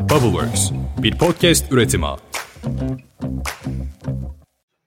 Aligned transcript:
Bubbleworks, 0.00 0.70
bir 0.98 1.18
podcast 1.18 1.72
üretimi. 1.72 2.06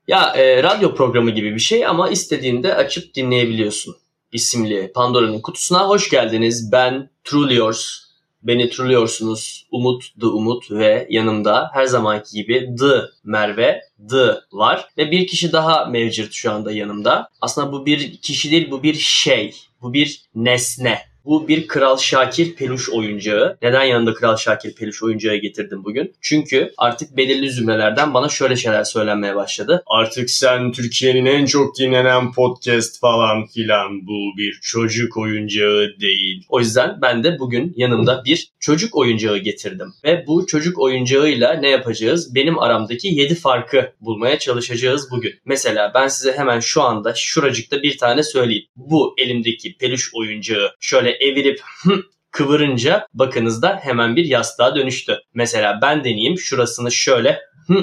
Ya 0.07 0.33
e, 0.35 0.63
radyo 0.63 0.95
programı 0.95 1.31
gibi 1.31 1.55
bir 1.55 1.59
şey 1.59 1.85
ama 1.85 2.09
istediğinde 2.09 2.75
açıp 2.75 3.15
dinleyebiliyorsun 3.15 3.95
isimli 4.33 4.91
Pandora'nın 4.95 5.41
kutusuna 5.41 5.87
hoş 5.87 6.09
geldiniz. 6.09 6.71
Ben 6.71 7.09
Truly 7.23 7.55
Yours. 7.55 8.03
Beni 8.43 8.69
truliyorsunuz. 8.69 9.67
Umut 9.71 10.03
The 10.21 10.25
Umut 10.25 10.71
ve 10.71 11.07
yanımda 11.09 11.69
her 11.73 11.85
zamanki 11.85 12.31
gibi 12.31 12.75
The 12.79 13.01
Merve 13.23 13.81
The 14.09 14.35
var. 14.51 14.87
Ve 14.97 15.11
bir 15.11 15.27
kişi 15.27 15.51
daha 15.51 15.85
mevcut 15.85 16.33
şu 16.33 16.51
anda 16.51 16.71
yanımda. 16.71 17.29
Aslında 17.41 17.71
bu 17.71 17.85
bir 17.85 18.17
kişi 18.17 18.51
değil 18.51 18.71
bu 18.71 18.83
bir 18.83 18.93
şey. 18.93 19.55
Bu 19.81 19.93
bir 19.93 20.21
nesne. 20.35 21.12
Bu 21.25 21.47
bir 21.47 21.67
Kral 21.67 21.97
Şakir 21.97 22.55
peluş 22.55 22.89
oyuncağı. 22.89 23.57
Neden 23.61 23.83
yanında 23.83 24.13
Kral 24.13 24.37
Şakir 24.37 24.75
peluş 24.75 25.03
oyuncağı 25.03 25.35
getirdim 25.35 25.83
bugün? 25.83 26.13
Çünkü 26.21 26.71
artık 26.77 27.17
belirli 27.17 27.51
zümrelerden 27.51 28.13
bana 28.13 28.29
şöyle 28.29 28.55
şeyler 28.55 28.83
söylenmeye 28.83 29.35
başladı. 29.35 29.83
Artık 29.87 30.29
sen 30.29 30.71
Türkiye'nin 30.71 31.25
en 31.25 31.45
çok 31.45 31.79
dinlenen 31.79 32.31
podcast 32.31 32.99
falan 32.99 33.45
filan 33.45 34.07
bu 34.07 34.37
bir 34.37 34.59
çocuk 34.61 35.17
oyuncağı 35.17 35.95
değil. 36.01 36.45
O 36.49 36.59
yüzden 36.59 36.99
ben 37.01 37.23
de 37.23 37.39
bugün 37.39 37.73
yanımda 37.75 38.21
bir 38.25 38.47
çocuk 38.59 38.95
oyuncağı 38.95 39.37
getirdim. 39.37 39.93
Ve 40.03 40.23
bu 40.27 40.47
çocuk 40.47 40.79
oyuncağıyla 40.79 41.53
ne 41.53 41.69
yapacağız? 41.69 42.35
Benim 42.35 42.59
aramdaki 42.59 43.07
7 43.07 43.35
farkı 43.35 43.93
bulmaya 44.01 44.39
çalışacağız 44.39 45.11
bugün. 45.11 45.33
Mesela 45.45 45.91
ben 45.95 46.07
size 46.07 46.31
hemen 46.37 46.59
şu 46.59 46.81
anda 46.81 47.13
şuracıkta 47.15 47.83
bir 47.83 47.97
tane 47.97 48.23
söyleyeyim. 48.23 48.65
Bu 48.75 49.15
elimdeki 49.17 49.77
peluş 49.77 50.11
oyuncağı 50.15 50.71
şöyle 50.79 51.12
evirip 51.19 51.61
kıvırınca 52.31 53.07
bakınızda 53.13 53.79
hemen 53.83 54.15
bir 54.15 54.25
yastığa 54.25 54.75
dönüştü. 54.75 55.17
Mesela 55.33 55.79
ben 55.81 56.03
deneyeyim 56.03 56.37
şurasını 56.37 56.91
şöyle 56.91 57.39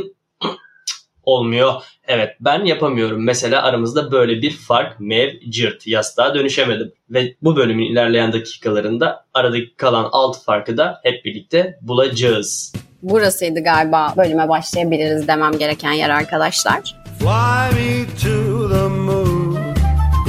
olmuyor. 1.23 1.73
Evet 2.07 2.31
ben 2.41 2.65
yapamıyorum. 2.65 3.25
Mesela 3.25 3.63
aramızda 3.63 4.13
böyle 4.13 4.43
bir 4.43 4.51
fark 4.51 5.01
mevcut. 5.01 5.87
Yastığa 5.87 6.35
dönüşemedim. 6.35 6.93
Ve 7.11 7.35
bu 7.43 7.57
bölümün 7.57 7.93
ilerleyen 7.93 8.33
dakikalarında 8.33 9.27
aradaki 9.35 9.77
kalan 9.77 10.09
alt 10.13 10.45
farkı 10.45 10.77
da 10.77 11.01
hep 11.03 11.25
birlikte 11.25 11.79
bulacağız. 11.83 12.73
Burasıydı 13.03 13.65
galiba 13.65 14.15
bölüme 14.17 14.49
başlayabiliriz 14.49 15.29
demem 15.29 15.59
gereken 15.59 15.93
yer 15.93 16.11
arkadaşlar. 16.11 16.81
Fly 17.19 17.75
me 17.77 18.07
to 18.23 18.69
the 18.69 18.89
moon, 18.89 19.55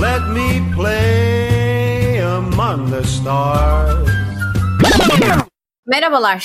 let 0.02 0.22
me 0.34 0.76
play 0.78 1.11
among 2.54 2.92
the 2.92 3.04
stars. 3.04 4.10
Merhabalar. 5.86 6.44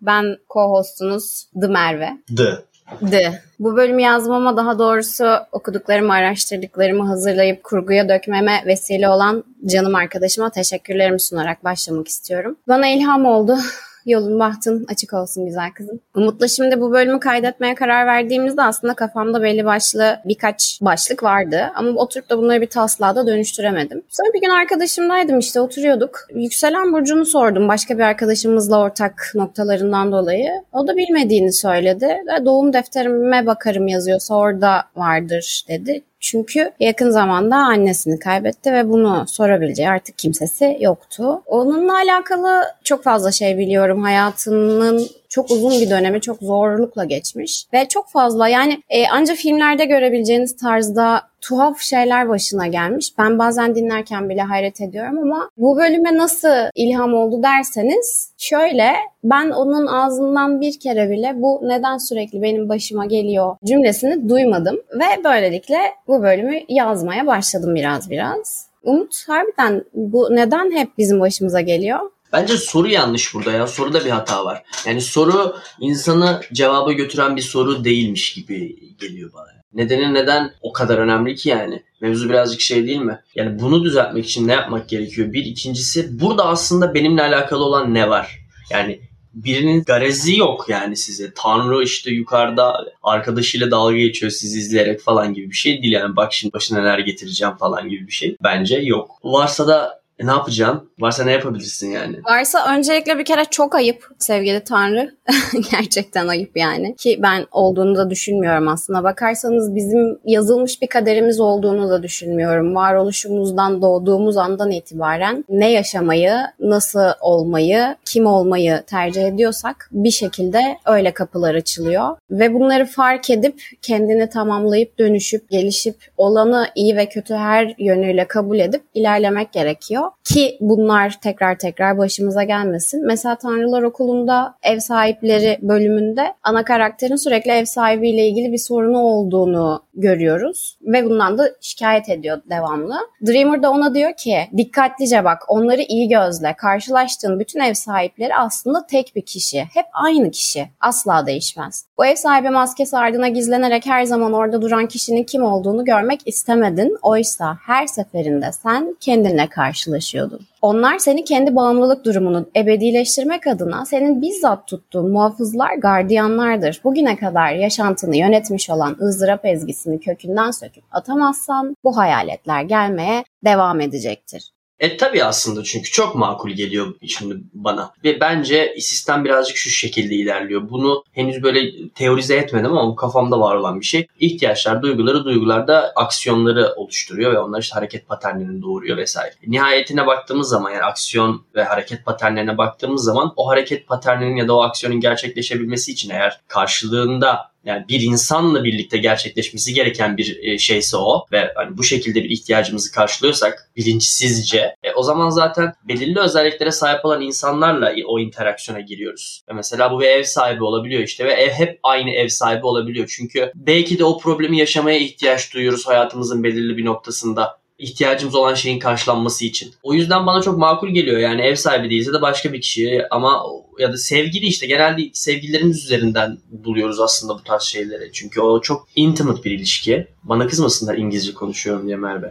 Ben 0.00 0.36
co-hostunuz 0.48 1.46
The 1.60 1.66
Merve. 1.66 2.10
The. 2.36 2.64
The. 3.10 3.42
Bu 3.58 3.76
bölümü 3.76 4.02
yazmama 4.02 4.56
daha 4.56 4.78
doğrusu 4.78 5.36
okuduklarımı, 5.52 6.12
araştırdıklarımı 6.12 7.06
hazırlayıp 7.06 7.64
kurguya 7.64 8.08
dökmeme 8.08 8.62
vesile 8.66 9.08
olan 9.08 9.44
canım 9.66 9.94
arkadaşıma 9.94 10.50
teşekkürlerimi 10.50 11.20
sunarak 11.20 11.64
başlamak 11.64 12.08
istiyorum. 12.08 12.56
Bana 12.68 12.86
ilham 12.86 13.26
oldu. 13.26 13.56
Yolun 14.06 14.38
bahtın 14.38 14.86
açık 14.88 15.14
olsun 15.14 15.46
güzel 15.46 15.70
kızım. 15.70 16.00
Umut'la 16.14 16.48
şimdi 16.48 16.80
bu 16.80 16.92
bölümü 16.92 17.20
kaydetmeye 17.20 17.74
karar 17.74 18.06
verdiğimizde 18.06 18.62
aslında 18.62 18.94
kafamda 18.94 19.42
belli 19.42 19.64
başlı 19.64 20.20
birkaç 20.24 20.78
başlık 20.82 21.22
vardı. 21.22 21.70
Ama 21.74 21.90
oturup 21.90 22.30
da 22.30 22.38
bunları 22.38 22.60
bir 22.60 22.66
taslağa 22.66 23.16
da 23.16 23.26
dönüştüremedim. 23.26 24.02
Sonra 24.08 24.28
bir 24.34 24.40
gün 24.40 24.50
arkadaşımdaydım 24.50 25.38
işte 25.38 25.60
oturuyorduk. 25.60 26.20
Yükselen 26.34 26.92
Burcu'nu 26.92 27.26
sordum 27.26 27.68
başka 27.68 27.98
bir 27.98 28.02
arkadaşımızla 28.02 28.80
ortak 28.80 29.32
noktalarından 29.34 30.12
dolayı. 30.12 30.50
O 30.72 30.86
da 30.86 30.96
bilmediğini 30.96 31.52
söyledi. 31.52 32.16
Doğum 32.44 32.72
defterime 32.72 33.46
bakarım 33.46 33.88
yazıyorsa 33.88 34.34
orada 34.34 34.82
vardır 34.96 35.64
dedi. 35.68 36.02
Çünkü 36.20 36.72
yakın 36.80 37.10
zamanda 37.10 37.56
annesini 37.56 38.18
kaybetti 38.18 38.72
ve 38.72 38.88
bunu 38.88 39.24
sorabileceği 39.28 39.88
artık 39.88 40.18
kimsesi 40.18 40.78
yoktu. 40.80 41.42
Onunla 41.46 41.94
alakalı 41.94 42.62
çok 42.84 43.04
fazla 43.04 43.32
şey 43.32 43.58
biliyorum. 43.58 44.02
Hayatının 44.02 45.08
çok 45.30 45.50
uzun 45.50 45.80
bir 45.80 45.90
dönemi 45.90 46.20
çok 46.20 46.38
zorlukla 46.38 47.04
geçmiş 47.04 47.66
ve 47.72 47.88
çok 47.88 48.08
fazla 48.08 48.48
yani 48.48 48.82
e, 48.90 49.08
ancak 49.12 49.36
filmlerde 49.36 49.84
görebileceğiniz 49.84 50.56
tarzda 50.56 51.22
tuhaf 51.40 51.80
şeyler 51.80 52.28
başına 52.28 52.66
gelmiş. 52.66 53.12
Ben 53.18 53.38
bazen 53.38 53.74
dinlerken 53.74 54.28
bile 54.28 54.42
hayret 54.42 54.80
ediyorum 54.80 55.18
ama 55.18 55.50
bu 55.56 55.76
bölüme 55.76 56.16
nasıl 56.16 56.70
ilham 56.74 57.14
oldu 57.14 57.42
derseniz 57.42 58.32
şöyle 58.38 58.92
ben 59.24 59.50
onun 59.50 59.86
ağzından 59.86 60.60
bir 60.60 60.80
kere 60.80 61.10
bile 61.10 61.32
bu 61.36 61.60
neden 61.62 61.98
sürekli 61.98 62.42
benim 62.42 62.68
başıma 62.68 63.06
geliyor 63.06 63.56
cümlesini 63.64 64.28
duymadım 64.28 64.76
ve 64.94 65.24
böylelikle 65.24 65.78
bu 66.08 66.22
bölümü 66.22 66.60
yazmaya 66.68 67.26
başladım 67.26 67.74
biraz 67.74 68.10
biraz. 68.10 68.70
Umut 68.84 69.28
harbiden 69.28 69.84
bu 69.94 70.28
neden 70.30 70.70
hep 70.70 70.98
bizim 70.98 71.20
başımıza 71.20 71.60
geliyor? 71.60 72.00
Bence 72.32 72.56
soru 72.56 72.88
yanlış 72.88 73.34
burada 73.34 73.52
ya. 73.52 73.66
Soruda 73.66 74.04
bir 74.04 74.10
hata 74.10 74.44
var. 74.44 74.62
Yani 74.86 75.00
soru 75.00 75.56
insanı 75.80 76.40
cevaba 76.52 76.92
götüren 76.92 77.36
bir 77.36 77.42
soru 77.42 77.84
değilmiş 77.84 78.32
gibi 78.32 78.76
geliyor 78.98 79.30
bana. 79.34 79.60
Nedeni 79.74 80.14
neden 80.14 80.52
o 80.62 80.72
kadar 80.72 80.98
önemli 80.98 81.34
ki 81.34 81.48
yani? 81.48 81.82
Mevzu 82.00 82.28
birazcık 82.28 82.60
şey 82.60 82.86
değil 82.86 82.98
mi? 83.00 83.20
Yani 83.34 83.60
bunu 83.60 83.84
düzeltmek 83.84 84.26
için 84.26 84.48
ne 84.48 84.52
yapmak 84.52 84.88
gerekiyor? 84.88 85.32
Bir 85.32 85.44
ikincisi 85.44 86.20
burada 86.20 86.46
aslında 86.46 86.94
benimle 86.94 87.22
alakalı 87.22 87.64
olan 87.64 87.94
ne 87.94 88.08
var? 88.08 88.38
Yani 88.70 89.00
birinin 89.34 89.82
garezi 89.84 90.36
yok 90.36 90.66
yani 90.68 90.96
size. 90.96 91.32
Tanrı 91.34 91.82
işte 91.84 92.10
yukarıda 92.10 92.86
arkadaşıyla 93.02 93.70
dalga 93.70 93.96
geçiyor 93.96 94.32
sizi 94.32 94.58
izleyerek 94.58 95.00
falan 95.00 95.34
gibi 95.34 95.50
bir 95.50 95.56
şey 95.56 95.82
değil. 95.82 95.92
Yani 95.92 96.16
bak 96.16 96.32
şimdi 96.32 96.52
başına 96.52 96.80
neler 96.80 96.98
getireceğim 96.98 97.56
falan 97.56 97.88
gibi 97.88 98.06
bir 98.06 98.12
şey. 98.12 98.36
Bence 98.42 98.76
yok. 98.76 99.10
Varsa 99.24 99.68
da 99.68 99.99
e 100.20 100.26
ne 100.26 100.30
yapacağım? 100.30 100.90
Varsa 101.00 101.24
ne 101.24 101.32
yapabilirsin 101.32 101.90
yani? 101.90 102.16
Varsa 102.24 102.74
öncelikle 102.74 103.18
bir 103.18 103.24
kere 103.24 103.44
çok 103.44 103.74
ayıp 103.74 104.08
sevgili 104.18 104.64
Tanrı. 104.64 105.14
Gerçekten 105.70 106.28
ayıp 106.28 106.56
yani. 106.56 106.96
Ki 106.96 107.18
ben 107.22 107.46
olduğunu 107.52 107.96
da 107.96 108.10
düşünmüyorum 108.10 108.68
aslında. 108.68 109.04
Bakarsanız 109.04 109.74
bizim 109.74 110.18
yazılmış 110.24 110.82
bir 110.82 110.86
kaderimiz 110.86 111.40
olduğunu 111.40 111.90
da 111.90 112.02
düşünmüyorum. 112.02 112.74
Varoluşumuzdan 112.74 113.82
doğduğumuz 113.82 114.36
andan 114.36 114.70
itibaren 114.70 115.44
ne 115.48 115.70
yaşamayı, 115.70 116.36
nasıl 116.60 117.00
olmayı, 117.20 117.96
kim 118.04 118.26
olmayı 118.26 118.82
tercih 118.86 119.26
ediyorsak 119.26 119.88
bir 119.92 120.10
şekilde 120.10 120.60
öyle 120.86 121.14
kapılar 121.14 121.54
açılıyor. 121.54 122.16
Ve 122.30 122.54
bunları 122.54 122.86
fark 122.86 123.30
edip 123.30 123.62
kendini 123.82 124.28
tamamlayıp 124.28 124.98
dönüşüp 124.98 125.50
gelişip 125.50 125.96
olanı 126.16 126.66
iyi 126.74 126.96
ve 126.96 127.08
kötü 127.08 127.34
her 127.34 127.74
yönüyle 127.78 128.24
kabul 128.24 128.58
edip 128.58 128.82
ilerlemek 128.94 129.52
gerekiyor 129.52 130.09
ki 130.24 130.56
bunlar 130.60 131.20
tekrar 131.22 131.58
tekrar 131.58 131.98
başımıza 131.98 132.42
gelmesin. 132.42 133.06
Mesela 133.06 133.34
Tanrılar 133.36 133.82
Okulu'nda 133.82 134.54
ev 134.62 134.78
sahipleri 134.78 135.58
bölümünde 135.62 136.34
ana 136.42 136.64
karakterin 136.64 137.16
sürekli 137.16 137.50
ev 137.50 137.64
sahibiyle 137.64 138.28
ilgili 138.28 138.52
bir 138.52 138.58
sorunu 138.58 138.98
olduğunu 138.98 139.82
görüyoruz 140.00 140.78
ve 140.82 141.04
bundan 141.04 141.38
da 141.38 141.50
şikayet 141.60 142.08
ediyor 142.08 142.42
devamlı. 142.50 142.94
Dreamer 143.26 143.62
da 143.62 143.70
ona 143.70 143.94
diyor 143.94 144.12
ki 144.16 144.38
dikkatlice 144.56 145.24
bak 145.24 145.42
onları 145.48 145.82
iyi 145.82 146.08
gözle 146.08 146.54
karşılaştığın 146.58 147.40
bütün 147.40 147.60
ev 147.60 147.74
sahipleri 147.74 148.34
aslında 148.34 148.86
tek 148.86 149.12
bir 149.16 149.22
kişi. 149.22 149.60
Hep 149.74 149.86
aynı 149.92 150.30
kişi. 150.30 150.68
Asla 150.80 151.26
değişmez. 151.26 151.84
Bu 151.98 152.06
ev 152.06 152.16
sahibi 152.16 152.50
maskesi 152.50 152.96
ardına 152.96 153.28
gizlenerek 153.28 153.86
her 153.86 154.04
zaman 154.04 154.32
orada 154.32 154.62
duran 154.62 154.86
kişinin 154.86 155.24
kim 155.24 155.44
olduğunu 155.44 155.84
görmek 155.84 156.20
istemedin. 156.26 156.98
Oysa 157.02 157.56
her 157.66 157.86
seferinde 157.86 158.52
sen 158.52 158.96
kendinle 159.00 159.46
karşılaşıyordun. 159.46 160.40
Onlar 160.62 160.98
seni 160.98 161.24
kendi 161.24 161.56
bağımlılık 161.56 162.04
durumunu 162.04 162.46
ebedileştirmek 162.56 163.46
adına 163.46 163.86
senin 163.86 164.22
bizzat 164.22 164.66
tuttuğun 164.66 165.12
muhafızlar, 165.12 165.74
gardiyanlardır. 165.74 166.80
Bugüne 166.84 167.16
kadar 167.16 167.52
yaşantını 167.52 168.16
yönetmiş 168.16 168.70
olan 168.70 168.96
ızdırap 169.00 169.46
ezgisini 169.46 170.00
kökünden 170.00 170.50
söküp 170.50 170.84
atamazsan 170.90 171.76
bu 171.84 171.96
hayaletler 171.96 172.62
gelmeye 172.62 173.24
devam 173.44 173.80
edecektir. 173.80 174.50
E 174.80 174.96
tabii 174.96 175.24
aslında 175.24 175.64
çünkü 175.64 175.90
çok 175.90 176.14
makul 176.14 176.50
geliyor 176.50 176.94
şimdi 177.06 177.36
bana. 177.54 177.92
Ve 178.04 178.20
bence 178.20 178.76
sistem 178.78 179.24
birazcık 179.24 179.56
şu 179.56 179.70
şekilde 179.70 180.14
ilerliyor. 180.14 180.70
Bunu 180.70 181.04
henüz 181.12 181.42
böyle 181.42 181.88
teorize 181.88 182.36
etmedim 182.36 182.78
ama 182.78 182.96
kafamda 182.96 183.40
var 183.40 183.56
olan 183.56 183.80
bir 183.80 183.84
şey. 183.84 184.06
İhtiyaçlar, 184.20 184.82
duyguları, 184.82 185.24
duygularda 185.24 185.92
aksiyonları 185.96 186.74
oluşturuyor 186.76 187.32
ve 187.32 187.38
onlar 187.38 187.60
işte 187.60 187.74
hareket 187.74 188.08
paternlerini 188.08 188.62
doğuruyor 188.62 188.96
vesaire. 188.96 189.34
Nihayetine 189.46 190.06
baktığımız 190.06 190.48
zaman 190.48 190.70
yani 190.70 190.82
aksiyon 190.82 191.44
ve 191.54 191.64
hareket 191.64 192.04
paternlerine 192.04 192.58
baktığımız 192.58 193.04
zaman 193.04 193.32
o 193.36 193.48
hareket 193.48 193.86
paterninin 193.86 194.36
ya 194.36 194.48
da 194.48 194.56
o 194.56 194.62
aksiyonun 194.62 195.00
gerçekleşebilmesi 195.00 195.92
için 195.92 196.10
eğer 196.10 196.40
karşılığında 196.48 197.49
yani 197.64 197.84
bir 197.88 198.00
insanla 198.00 198.64
birlikte 198.64 198.98
gerçekleşmesi 198.98 199.74
gereken 199.74 200.16
bir 200.16 200.38
e, 200.42 200.58
şeyse 200.58 200.96
o 200.96 201.26
ve 201.32 201.52
hani 201.54 201.78
bu 201.78 201.82
şekilde 201.82 202.24
bir 202.24 202.30
ihtiyacımızı 202.30 202.92
karşılıyorsak 202.92 203.70
bilinçsizce 203.76 204.76
e, 204.82 204.92
o 204.92 205.02
zaman 205.02 205.30
zaten 205.30 205.72
belirli 205.84 206.20
özelliklere 206.20 206.70
sahip 206.70 207.04
olan 207.04 207.20
insanlarla 207.20 207.92
o 208.06 208.18
interaksiyona 208.18 208.80
giriyoruz. 208.80 209.42
Ve 209.48 209.52
mesela 209.52 209.92
bu 209.92 210.00
bir 210.00 210.06
ev 210.06 210.22
sahibi 210.22 210.64
olabiliyor 210.64 211.02
işte 211.02 211.24
ve 211.24 211.32
ev 211.32 211.50
hep 211.50 211.80
aynı 211.82 212.10
ev 212.10 212.28
sahibi 212.28 212.66
olabiliyor. 212.66 213.14
Çünkü 213.16 213.52
belki 213.54 213.98
de 213.98 214.04
o 214.04 214.18
problemi 214.18 214.58
yaşamaya 214.58 214.98
ihtiyaç 214.98 215.54
duyuyoruz 215.54 215.86
hayatımızın 215.86 216.44
belirli 216.44 216.76
bir 216.76 216.84
noktasında 216.84 217.59
ihtiyacımız 217.80 218.34
olan 218.34 218.54
şeyin 218.54 218.78
karşılanması 218.78 219.44
için. 219.44 219.74
O 219.82 219.94
yüzden 219.94 220.26
bana 220.26 220.42
çok 220.42 220.58
makul 220.58 220.88
geliyor 220.88 221.18
yani 221.18 221.42
ev 221.42 221.54
sahibi 221.54 221.90
değilse 221.90 222.12
de 222.12 222.22
başka 222.22 222.52
bir 222.52 222.60
kişi 222.60 223.02
ama 223.10 223.42
ya 223.78 223.92
da 223.92 223.96
sevgili 223.96 224.46
işte 224.46 224.66
genelde 224.66 225.02
sevgililerimiz 225.12 225.84
üzerinden 225.84 226.38
buluyoruz 226.50 227.00
aslında 227.00 227.34
bu 227.34 227.44
tarz 227.44 227.62
şeyleri. 227.62 228.12
Çünkü 228.12 228.40
o 228.40 228.60
çok 228.60 228.88
intimate 228.96 229.44
bir 229.44 229.50
ilişki. 229.50 230.06
Bana 230.22 230.46
kızmasınlar 230.46 230.94
İngilizce 230.94 231.34
konuşuyorum 231.34 231.86
diye 231.86 231.96
Merve. 231.96 232.30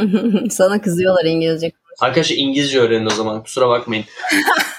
Sana 0.50 0.82
kızıyorlar 0.82 1.24
İngilizce. 1.24 1.72
Arkadaşlar 2.00 2.36
İngilizce 2.36 2.80
öğrenin 2.80 3.06
o 3.06 3.10
zaman 3.10 3.42
kusura 3.42 3.68
bakmayın. 3.68 4.04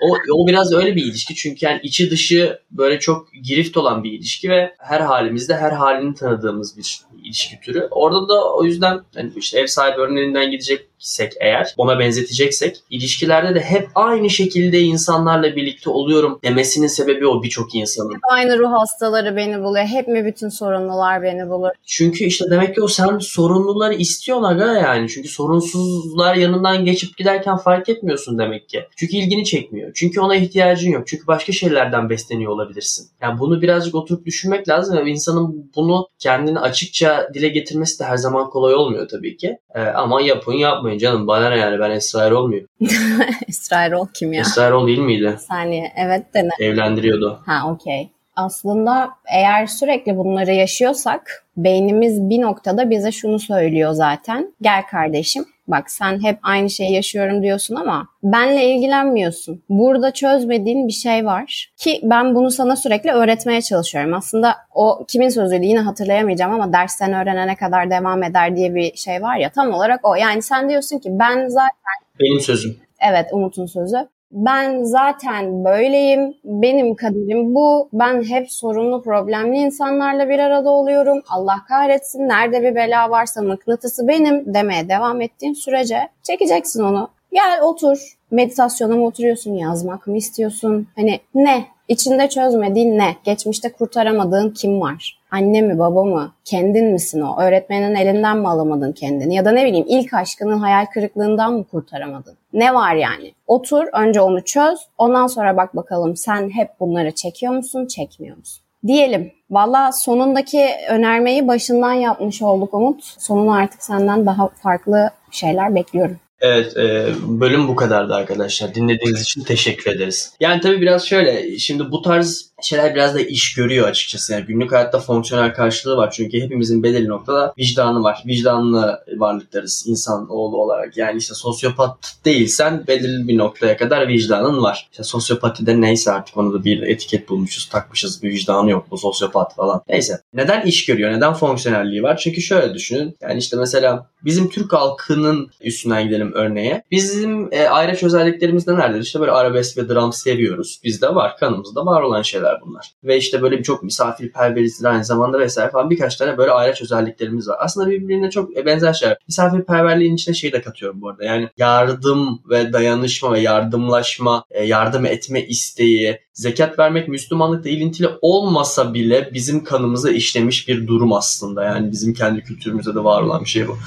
o, 0.00 0.16
o 0.32 0.46
biraz 0.46 0.72
öyle 0.72 0.96
bir 0.96 1.04
ilişki 1.04 1.34
çünkü 1.34 1.66
yani 1.66 1.80
içi 1.82 2.10
dışı 2.10 2.58
böyle 2.70 2.98
çok 2.98 3.28
girift 3.42 3.76
olan 3.76 4.04
bir 4.04 4.12
ilişki 4.12 4.50
ve 4.50 4.74
her 4.78 5.00
halimizde 5.00 5.56
her 5.56 5.72
halini 5.72 6.14
tanıdığımız 6.14 6.76
bir 6.76 7.00
ilişki 7.24 7.60
türü. 7.60 7.88
Orada 7.90 8.28
da 8.28 8.54
o 8.54 8.64
yüzden 8.64 9.00
yani 9.14 9.32
işte 9.36 9.60
ev 9.60 9.66
sahibi 9.66 10.00
örneğinden 10.00 10.50
gideceksek 10.98 11.32
eğer 11.40 11.74
ona 11.76 11.98
benzeteceksek 11.98 12.76
ilişkilerde 12.90 13.54
de 13.54 13.60
hep 13.60 13.88
aynı 13.94 14.30
şekilde 14.30 14.80
insanlarla 14.80 15.56
birlikte 15.56 15.90
oluyorum 15.90 16.38
demesinin 16.44 16.86
sebebi 16.86 17.26
o 17.26 17.42
birçok 17.42 17.74
insanın. 17.74 18.14
Hep 18.14 18.20
aynı 18.30 18.58
ruh 18.58 18.72
hastaları 18.72 19.36
beni 19.36 19.62
buluyor. 19.62 19.86
Hep 19.86 20.08
mi 20.08 20.24
bütün 20.24 20.48
sorunlular 20.48 21.22
beni 21.22 21.48
bulur? 21.48 21.70
Çünkü 21.86 22.24
işte 22.24 22.44
demek 22.50 22.74
ki 22.74 22.82
o 22.82 22.88
sen 22.88 23.18
sorunluları 23.18 23.94
istiyorsun 23.94 24.44
aga 24.44 24.72
yani. 24.72 25.08
Çünkü 25.08 25.28
sorunsuzlar 25.28 26.34
yanından 26.34 26.84
geçip 26.84 27.16
giderken 27.16 27.56
fark 27.56 27.88
etmiyorsun 27.88 28.38
demek 28.38 28.68
ki. 28.68 28.84
Çünkü 28.96 29.16
ilgini 29.16 29.44
çekmiyor. 29.44 29.90
Çünkü 29.94 30.20
ona 30.20 30.36
ihtiyacın 30.36 30.90
yok. 30.90 31.06
Çünkü 31.06 31.26
başka 31.26 31.52
şeylerden 31.52 32.10
besleniyor 32.10 32.52
olabilirsin. 32.52 33.08
Yani 33.22 33.38
bunu 33.40 33.62
birazcık 33.62 33.94
oturup 33.94 34.26
düşünmek 34.26 34.68
lazım 34.68 34.96
ve 34.96 35.10
insanın 35.10 35.70
bunu 35.76 36.08
kendini 36.18 36.58
açıkça 36.58 37.28
dile 37.34 37.48
getirmesi 37.48 38.00
de 38.00 38.04
her 38.04 38.16
zaman 38.16 38.50
kolay 38.50 38.74
olmuyor 38.74 39.08
tabii 39.08 39.36
ki. 39.36 39.58
Ee, 39.74 39.80
ama 39.80 40.20
yapın 40.20 40.52
yapmayın 40.52 40.85
canım. 40.98 41.26
Bana 41.26 41.48
ne 41.48 41.56
yani 41.56 41.80
ben 41.80 41.90
Esra 41.90 42.24
Erol 42.24 42.46
muyum? 42.46 42.66
Esra 43.48 43.84
Erol 43.84 44.06
kim 44.14 44.32
ya? 44.32 44.40
Esra 44.40 44.62
Erol 44.62 44.86
değil 44.86 44.98
miydi? 44.98 45.30
Bir 45.32 45.36
saniye 45.38 45.92
evet 45.96 46.34
de 46.34 46.44
ne? 46.44 46.66
Evlendiriyordu. 46.66 47.40
Ha 47.46 47.70
okey. 47.70 48.10
Aslında 48.36 49.10
eğer 49.32 49.66
sürekli 49.66 50.16
bunları 50.16 50.52
yaşıyorsak 50.52 51.44
beynimiz 51.56 52.30
bir 52.30 52.40
noktada 52.40 52.90
bize 52.90 53.12
şunu 53.12 53.38
söylüyor 53.38 53.92
zaten. 53.92 54.54
Gel 54.62 54.82
kardeşim 54.90 55.44
bak 55.68 55.90
sen 55.90 56.22
hep 56.22 56.38
aynı 56.42 56.70
şeyi 56.70 56.92
yaşıyorum 56.92 57.42
diyorsun 57.42 57.74
ama 57.74 58.08
benle 58.22 58.64
ilgilenmiyorsun. 58.64 59.62
Burada 59.68 60.10
çözmediğin 60.10 60.88
bir 60.88 60.92
şey 60.92 61.24
var 61.24 61.72
ki 61.76 62.00
ben 62.02 62.34
bunu 62.34 62.50
sana 62.50 62.76
sürekli 62.76 63.10
öğretmeye 63.10 63.62
çalışıyorum. 63.62 64.14
Aslında 64.14 64.54
o 64.74 65.04
kimin 65.08 65.28
sözüydü 65.28 65.64
yine 65.64 65.80
hatırlayamayacağım 65.80 66.52
ama 66.52 66.72
dersten 66.72 67.12
öğrenene 67.12 67.56
kadar 67.56 67.90
devam 67.90 68.22
eder 68.22 68.56
diye 68.56 68.74
bir 68.74 68.96
şey 68.96 69.22
var 69.22 69.36
ya 69.36 69.50
tam 69.50 69.72
olarak 69.72 70.00
o. 70.02 70.14
Yani 70.14 70.42
sen 70.42 70.68
diyorsun 70.68 70.98
ki 70.98 71.08
ben 71.12 71.48
zaten... 71.48 71.96
Benim 72.20 72.40
sözüm. 72.40 72.76
Evet 73.10 73.28
Umut'un 73.32 73.66
sözü 73.66 74.08
ben 74.30 74.84
zaten 74.84 75.64
böyleyim, 75.64 76.34
benim 76.44 76.94
kaderim 76.94 77.54
bu, 77.54 77.88
ben 77.92 78.22
hep 78.22 78.52
sorunlu 78.52 79.02
problemli 79.02 79.56
insanlarla 79.56 80.28
bir 80.28 80.38
arada 80.38 80.70
oluyorum, 80.70 81.22
Allah 81.28 81.56
kahretsin 81.68 82.28
nerede 82.28 82.62
bir 82.62 82.74
bela 82.74 83.10
varsa 83.10 83.42
mıknatısı 83.42 84.08
benim 84.08 84.54
demeye 84.54 84.88
devam 84.88 85.20
ettiğin 85.20 85.52
sürece 85.52 86.08
çekeceksin 86.22 86.82
onu. 86.82 87.08
Gel 87.32 87.62
otur, 87.62 88.18
meditasyona 88.30 88.96
mı 88.96 89.04
oturuyorsun, 89.04 89.54
yazmak 89.54 90.06
mı 90.06 90.16
istiyorsun? 90.16 90.88
Hani 90.96 91.20
ne? 91.34 91.75
İçinde 91.88 92.28
çözmediğin 92.28 92.98
ne? 92.98 93.16
Geçmişte 93.24 93.72
kurtaramadığın 93.72 94.50
kim 94.50 94.80
var? 94.80 95.20
Anne 95.30 95.62
mi 95.62 95.78
baba 95.78 96.04
mı? 96.04 96.32
Kendin 96.44 96.92
misin 96.92 97.20
o? 97.20 97.40
Öğretmenin 97.40 97.94
elinden 97.94 98.38
mi 98.38 98.48
alamadın 98.48 98.92
kendini? 98.92 99.34
Ya 99.34 99.44
da 99.44 99.52
ne 99.52 99.66
bileyim 99.66 99.86
ilk 99.88 100.14
aşkının 100.14 100.58
hayal 100.58 100.86
kırıklığından 100.86 101.52
mı 101.52 101.64
kurtaramadın? 101.64 102.34
Ne 102.52 102.74
var 102.74 102.94
yani? 102.94 103.32
Otur 103.46 103.84
önce 103.92 104.20
onu 104.20 104.44
çöz. 104.44 104.78
Ondan 104.98 105.26
sonra 105.26 105.56
bak 105.56 105.76
bakalım 105.76 106.16
sen 106.16 106.50
hep 106.50 106.68
bunları 106.80 107.12
çekiyor 107.12 107.52
musun 107.52 107.86
çekmiyor 107.86 108.36
musun? 108.36 108.62
Diyelim. 108.86 109.32
Valla 109.50 109.92
sonundaki 109.92 110.68
önermeyi 110.88 111.48
başından 111.48 111.92
yapmış 111.92 112.42
olduk 112.42 112.74
Umut. 112.74 113.04
Sonunu 113.18 113.52
artık 113.52 113.82
senden 113.82 114.26
daha 114.26 114.48
farklı 114.48 115.10
şeyler 115.30 115.74
bekliyorum. 115.74 116.16
Evet 116.40 116.76
e, 116.76 117.08
bölüm 117.22 117.68
bu 117.68 117.76
kadardı 117.76 118.14
arkadaşlar. 118.14 118.74
Dinlediğiniz 118.74 119.22
için 119.22 119.44
teşekkür 119.44 119.90
ederiz. 119.90 120.32
Yani 120.40 120.60
tabii 120.60 120.80
biraz 120.80 121.06
şöyle 121.06 121.58
şimdi 121.58 121.90
bu 121.90 122.02
tarz 122.02 122.50
şeyler 122.62 122.94
biraz 122.94 123.14
da 123.14 123.20
iş 123.20 123.54
görüyor 123.54 123.88
açıkçası. 123.88 124.32
Yani 124.32 124.44
günlük 124.44 124.72
hayatta 124.72 124.98
fonksiyonel 124.98 125.54
karşılığı 125.54 125.96
var. 125.96 126.10
Çünkü 126.10 126.40
hepimizin 126.40 126.82
belirli 126.82 127.08
noktada 127.08 127.54
vicdanı 127.58 128.02
var. 128.02 128.22
Vicdanlı 128.26 129.00
varlıklarız 129.16 129.84
insan 129.86 130.30
oğlu 130.30 130.56
olarak. 130.56 130.96
Yani 130.96 131.18
işte 131.18 131.34
sosyopat 131.34 132.16
değilsen 132.24 132.84
belirli 132.88 133.28
bir 133.28 133.38
noktaya 133.38 133.76
kadar 133.76 134.08
vicdanın 134.08 134.62
var. 134.62 134.88
İşte 134.90 135.04
sosyopati 135.04 135.66
de 135.66 135.80
neyse 135.80 136.12
artık 136.12 136.36
onu 136.36 136.52
da 136.52 136.64
bir 136.64 136.82
etiket 136.82 137.28
bulmuşuz. 137.28 137.68
Takmışız 137.68 138.22
bir 138.22 138.30
vicdanı 138.30 138.70
yok 138.70 138.86
bu 138.90 138.98
sosyopat 138.98 139.54
falan. 139.54 139.82
Neyse. 139.88 140.20
Neden 140.34 140.66
iş 140.66 140.86
görüyor? 140.86 141.12
Neden 141.12 141.34
fonksiyonelliği 141.34 142.02
var? 142.02 142.16
Çünkü 142.16 142.40
şöyle 142.40 142.74
düşünün. 142.74 143.16
Yani 143.20 143.38
işte 143.38 143.56
mesela 143.56 144.06
bizim 144.24 144.48
Türk 144.48 144.72
halkının 144.72 145.50
üstünden 145.60 146.04
gidelim 146.04 146.32
örneğe. 146.34 146.82
Bizim 146.90 147.52
e, 147.52 147.68
ayraç 147.68 148.02
özelliklerimiz 148.02 148.66
nelerdir? 148.66 149.00
İşte 149.00 149.20
böyle 149.20 149.32
arabesk 149.32 149.78
ve 149.78 149.88
dram 149.88 150.12
seviyoruz. 150.12 150.80
Bizde 150.84 151.14
var. 151.14 151.36
Kanımızda 151.36 151.86
var 151.86 152.02
olan 152.02 152.22
şeyler 152.22 152.45
şeyler 152.46 152.60
bunlar. 152.66 152.92
Ve 153.04 153.16
işte 153.16 153.42
böyle 153.42 153.62
çok 153.62 153.82
misafirperverizdir 153.82 154.84
aynı 154.84 155.04
zamanda 155.04 155.38
vesaire 155.38 155.70
falan 155.70 155.90
birkaç 155.90 156.16
tane 156.16 156.38
böyle 156.38 156.50
ayraç 156.50 156.82
özelliklerimiz 156.82 157.48
var. 157.48 157.56
Aslında 157.60 157.90
birbirine 157.90 158.30
çok 158.30 158.66
benzer 158.66 158.92
şeyler. 158.92 159.18
Misafirperverliğin 159.28 160.14
içine 160.14 160.34
şeyi 160.34 160.52
de 160.52 160.62
katıyorum 160.62 161.00
bu 161.00 161.08
arada. 161.08 161.24
Yani 161.24 161.48
yardım 161.56 162.42
ve 162.50 162.72
dayanışma 162.72 163.32
ve 163.32 163.40
yardımlaşma, 163.40 164.44
e, 164.50 164.64
yardım 164.64 165.06
etme 165.06 165.46
isteği, 165.46 166.18
zekat 166.36 166.78
vermek 166.78 167.08
Müslümanlıkla 167.08 167.70
ilintili 167.70 168.08
olmasa 168.20 168.94
bile 168.94 169.30
bizim 169.34 169.64
kanımıza 169.64 170.10
işlemiş 170.10 170.68
bir 170.68 170.86
durum 170.86 171.12
aslında. 171.12 171.64
Yani 171.64 171.92
bizim 171.92 172.14
kendi 172.14 172.40
kültürümüzde 172.40 172.94
de 172.94 173.04
var 173.04 173.22
olan 173.22 173.40
bir 173.40 173.48
şey 173.48 173.68
bu. 173.68 173.78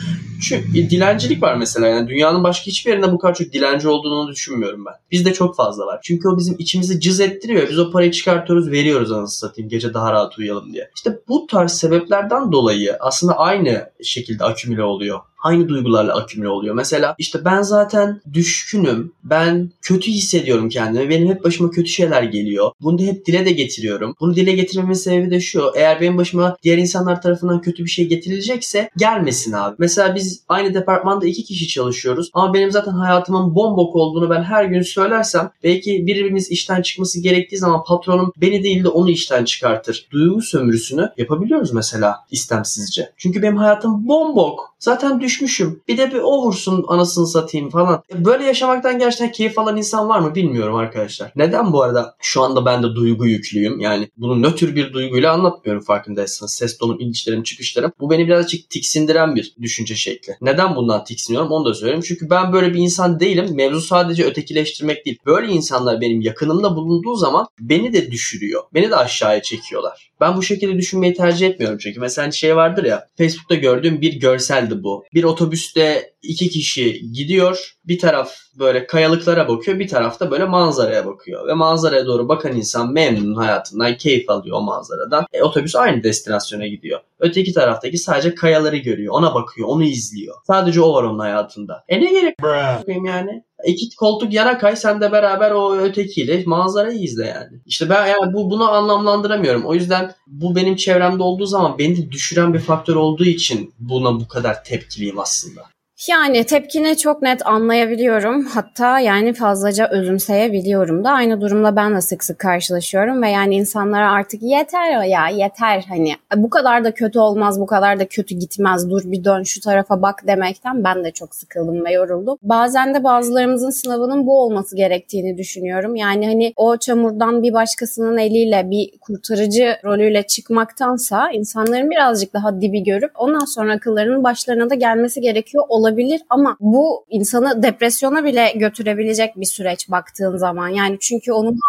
Çünkü 0.44 0.74
dilencilik 0.74 1.44
var 1.44 1.56
mesela. 1.56 1.88
Yani 1.88 2.10
dünyanın 2.10 2.44
başka 2.44 2.66
hiçbir 2.66 2.92
yerinde 2.92 3.12
bu 3.12 3.18
kadar 3.18 3.34
çok 3.34 3.54
dilenci 3.54 3.88
olduğunu 3.88 4.32
düşünmüyorum 4.32 4.86
ben. 4.86 4.94
Bizde 5.12 5.34
çok 5.34 5.56
fazla 5.56 5.86
var. 5.86 6.00
Çünkü 6.04 6.28
o 6.28 6.38
bizim 6.38 6.56
içimizi 6.60 7.00
cız 7.00 7.20
ettiriyor. 7.20 7.70
Biz 7.70 7.80
o 7.80 7.92
parayı 7.92 8.12
çıkartıyoruz, 8.12 8.49
veriyoruz 8.56 9.12
anasını 9.12 9.50
satayım. 9.50 9.70
Gece 9.70 9.94
daha 9.94 10.14
rahat 10.14 10.38
uyuyalım 10.38 10.74
diye. 10.74 10.90
İşte 10.96 11.20
bu 11.28 11.48
tarz 11.48 11.72
sebeplerden 11.72 12.52
dolayı 12.52 12.98
aslında 13.00 13.38
aynı 13.38 13.92
şekilde 14.04 14.44
akümüle 14.44 14.84
oluyor 14.84 15.20
aynı 15.44 15.70
duygularla 15.70 16.16
akümüle 16.16 16.50
oluyor. 16.50 16.76
Mesela 16.76 17.16
işte 17.18 17.46
ben 17.46 17.62
zaten 17.62 18.22
düşkünüm. 18.34 19.12
Ben 19.24 19.72
kötü 19.82 20.12
hissediyorum 20.12 20.70
kendimi. 20.70 21.10
Benim 21.10 21.28
hep 21.28 21.44
başıma 21.44 21.72
kötü 21.72 21.90
şeyler 21.90 22.24
geliyor. 22.24 22.72
Bunu 22.82 23.00
da 23.00 23.04
hep 23.04 23.26
dile 23.26 23.46
de 23.46 23.52
getiriyorum. 23.52 24.16
Bunu 24.20 24.36
dile 24.36 24.52
getirmemin 24.52 24.94
sebebi 24.94 25.32
de 25.32 25.40
şu. 25.40 25.72
Eğer 25.76 26.02
benim 26.02 26.18
başıma 26.18 26.58
diğer 26.64 26.78
insanlar 26.78 27.22
tarafından 27.22 27.62
kötü 27.62 27.84
bir 27.86 27.90
şey 27.90 28.08
getirilecekse 28.08 28.90
gelmesin 28.98 29.52
abi. 29.52 29.76
Mesela 29.80 30.16
biz 30.16 30.44
aynı 30.50 30.74
departmanda 30.74 31.28
iki 31.28 31.44
kişi 31.44 31.68
çalışıyoruz. 31.68 32.30
Ama 32.34 32.54
benim 32.54 32.72
zaten 32.72 32.92
hayatımın 32.92 33.56
bombok 33.56 33.96
olduğunu 33.96 34.30
ben 34.30 34.44
her 34.44 34.66
gün 34.66 34.82
söylersem 34.82 35.52
belki 35.64 36.08
birimiz 36.08 36.52
işten 36.52 36.82
çıkması 36.82 37.22
gerektiği 37.22 37.58
zaman 37.58 37.84
patronum 37.84 38.34
beni 38.38 38.64
değil 38.64 38.84
de 38.84 38.88
onu 38.90 39.10
işten 39.12 39.46
çıkartır. 39.46 40.08
Duygu 40.12 40.42
sömürüsünü 40.42 41.10
yapabiliyoruz 41.18 41.74
mesela 41.74 42.16
istemsizce. 42.32 43.10
Çünkü 43.18 43.42
benim 43.42 43.58
hayatım 43.58 44.08
bombok. 44.08 44.70
Zaten 44.80 45.20
düşmüşüm. 45.30 45.82
Bir 45.88 45.98
de 45.98 46.12
bir 46.12 46.20
o 46.24 46.42
vursun 46.42 46.86
anasını 46.88 47.28
satayım 47.28 47.70
falan. 47.70 48.04
E, 48.14 48.26
böyle 48.26 48.44
yaşamaktan 48.46 49.00
gerçekten 49.00 49.32
keyif 49.32 49.60
alan 49.60 49.78
insan 49.78 50.10
var 50.10 50.20
mı 50.20 50.36
bilmiyorum 50.36 50.76
arkadaşlar. 50.76 51.32
Neden 51.36 51.74
bu 51.74 51.84
arada 51.84 52.16
şu 52.22 52.42
anda 52.42 52.66
ben 52.66 52.84
de 52.84 52.88
duygu 52.96 53.28
yüklüyüm. 53.28 53.80
Yani 53.80 54.10
bunu 54.18 54.42
nötr 54.42 54.76
bir 54.76 54.94
duyguyla 54.94 55.34
anlatmıyorum 55.34 55.84
farkındaysanız. 55.84 56.54
Ses 56.54 56.78
tonum, 56.78 57.00
inişlerim, 57.00 57.44
çıkışlarım. 57.44 57.92
Bu 58.00 58.10
beni 58.10 58.28
birazcık 58.28 58.70
tiksindiren 58.70 59.36
bir 59.36 59.54
düşünce 59.62 59.96
şekli. 59.96 60.36
Neden 60.42 60.76
bundan 60.76 61.04
tiksiniyorum 61.04 61.52
onu 61.52 61.66
da 61.66 61.74
söyleyeyim. 61.74 62.04
Çünkü 62.08 62.30
ben 62.30 62.54
böyle 62.54 62.74
bir 62.74 62.80
insan 62.80 63.20
değilim. 63.20 63.56
Mevzu 63.56 63.82
sadece 63.82 64.26
ötekileştirmek 64.26 65.06
değil. 65.06 65.18
Böyle 65.26 65.52
insanlar 65.52 66.02
benim 66.02 66.22
yakınımda 66.22 66.76
bulunduğu 66.76 67.16
zaman 67.16 67.48
beni 67.60 67.94
de 67.94 68.12
düşürüyor. 68.12 68.64
Beni 68.74 68.92
de 68.92 68.96
aşağıya 68.96 69.42
çekiyorlar. 69.42 70.10
Ben 70.22 70.38
bu 70.38 70.44
şekilde 70.44 70.78
düşünmeyi 70.78 71.14
tercih 71.14 71.48
etmiyorum 71.48 71.78
çünkü. 71.78 72.00
Mesela 72.00 72.32
şey 72.32 72.56
vardır 72.56 72.84
ya 72.84 73.08
Facebook'ta 73.18 73.56
gördüğüm 73.56 74.02
bir 74.02 74.14
görseldi 74.14 74.84
bu. 74.84 75.04
Bir 75.14 75.19
bir 75.20 75.24
otobüste 75.24 76.14
iki 76.22 76.50
kişi 76.50 77.12
gidiyor. 77.12 77.76
Bir 77.86 78.00
taraf 78.00 78.32
böyle 78.60 78.88
kayalıklara 78.88 79.48
bakıyor, 79.48 79.80
bir 79.80 79.88
tarafta 79.88 80.32
böyle 80.32 80.46
manzaraya 80.46 81.06
bakıyor. 81.06 81.48
Ve 81.48 81.54
manzaraya 81.54 82.06
doğru 82.06 82.28
bakan 82.28 82.56
insan 82.56 82.94
memnun 82.94 83.36
hayatından, 83.36 83.98
keyif 83.98 84.30
alıyor 84.30 84.58
o 84.58 84.62
manzaradan. 84.62 85.26
E, 85.34 85.44
otobüs 85.44 85.76
aynı 85.76 86.04
destinasyona 86.04 86.68
gidiyor. 86.68 87.00
Öteki 87.20 87.54
taraftaki 87.54 87.98
sadece 87.98 88.36
kayaları 88.36 88.78
görüyor, 88.78 89.14
ona 89.14 89.34
bakıyor, 89.34 89.68
onu 89.68 89.84
izliyor. 89.84 90.36
Sadece 90.48 90.82
o 90.82 90.94
var 90.94 91.04
onun 91.04 91.20
hayatında. 91.20 91.84
E 91.88 92.02
ne 92.02 92.12
gerek 92.12 92.44
var 92.44 92.84
yani? 93.06 93.44
İki 93.66 93.96
koltuk 93.96 94.34
yana 94.34 94.58
kay 94.58 94.76
sen 94.76 95.02
de 95.02 95.12
beraber 95.12 95.52
o 95.52 95.76
ötekiyle 95.78 96.44
manzarayı 96.46 97.00
izle 97.00 97.26
yani. 97.26 97.60
İşte 97.66 97.90
ben 97.90 98.08
yani 98.08 98.34
bu 98.34 98.50
bunu 98.50 98.72
anlamlandıramıyorum. 98.72 99.66
O 99.66 99.74
yüzden 99.74 100.14
bu 100.28 100.56
benim 100.56 100.76
çevremde 100.76 101.24
olduğu 101.24 101.46
zaman 101.46 101.78
beni 101.78 102.12
düşüren 102.12 102.54
bir 102.54 102.60
faktör 102.60 102.96
olduğu 102.96 103.26
için 103.26 103.74
buna 103.80 104.20
bu 104.20 104.28
kadar 104.28 104.64
tepkiliyim 104.64 105.20
aslında. 105.20 105.62
Yani 106.08 106.44
tepkini 106.44 106.98
çok 106.98 107.22
net 107.22 107.48
anlayabiliyorum. 107.48 108.46
Hatta 108.46 109.00
yani 109.00 109.34
fazlaca 109.34 109.88
özümseyebiliyorum 109.88 111.04
da. 111.04 111.12
Aynı 111.12 111.42
durumla 111.42 111.76
ben 111.76 111.96
de 111.96 112.02
sık 112.02 112.24
sık 112.24 112.40
karşılaşıyorum 112.40 113.22
ve 113.24 113.30
yani 113.30 113.56
insanlara 113.56 114.12
artık 114.12 114.44
yeter 114.44 115.04
ya 115.04 115.28
yeter 115.28 115.86
hani 115.90 116.14
bu 116.36 116.50
kadar 116.50 116.84
da 116.84 116.94
kötü 116.94 117.20
olmaz 117.20 117.60
bu 117.60 117.66
kadar 117.66 118.00
da 118.00 118.08
kötü 118.08 118.36
gitmez 118.36 118.90
dur 118.90 119.02
bir 119.06 119.24
dön 119.24 119.44
şu 119.44 119.62
tarafa 119.62 120.02
bak 120.02 120.28
demekten 120.28 120.84
ben 120.84 121.04
de 121.04 121.12
çok 121.12 121.36
sıkıldım 121.36 121.86
ve 121.86 121.92
yoruldum. 121.92 122.38
Bazen 122.42 122.94
de 122.96 123.04
bazılarımızın 123.04 123.70
sınavının 123.70 124.28
bu 124.28 124.42
olması 124.42 124.76
gerektiğini 124.76 125.38
düşünüyorum. 125.38 125.96
Yani 125.96 126.26
hani 126.26 126.54
o 126.56 126.78
çamurdan 126.78 127.44
bir 127.44 127.54
başkasının 127.54 128.18
eliyle 128.18 128.70
bir 128.72 129.00
kurtarıcı 129.02 129.76
rolüyle 129.84 130.28
çıkmaktansa 130.28 131.32
insanların 131.32 131.92
birazcık 131.92 132.34
daha 132.34 132.62
dibi 132.62 132.84
görüp 132.84 133.12
ondan 133.16 133.46
sonra 133.46 133.74
akıllarının 133.74 134.24
başlarına 134.24 134.70
da 134.70 134.76
gelmesi 134.76 135.22
gerekiyor 135.22 135.64
olabilir 135.70 135.89
olabilir 135.90 136.22
ama 136.30 136.58
bu 136.60 137.06
insanı 137.10 137.64
depresyona 137.64 138.24
bile 138.24 138.54
götürebilecek 138.56 139.36
bir 139.36 139.46
süreç 139.46 139.90
baktığın 139.90 140.38
zaman. 140.38 140.68
Yani 140.68 140.98
çünkü 141.00 141.32
onun 141.32 141.60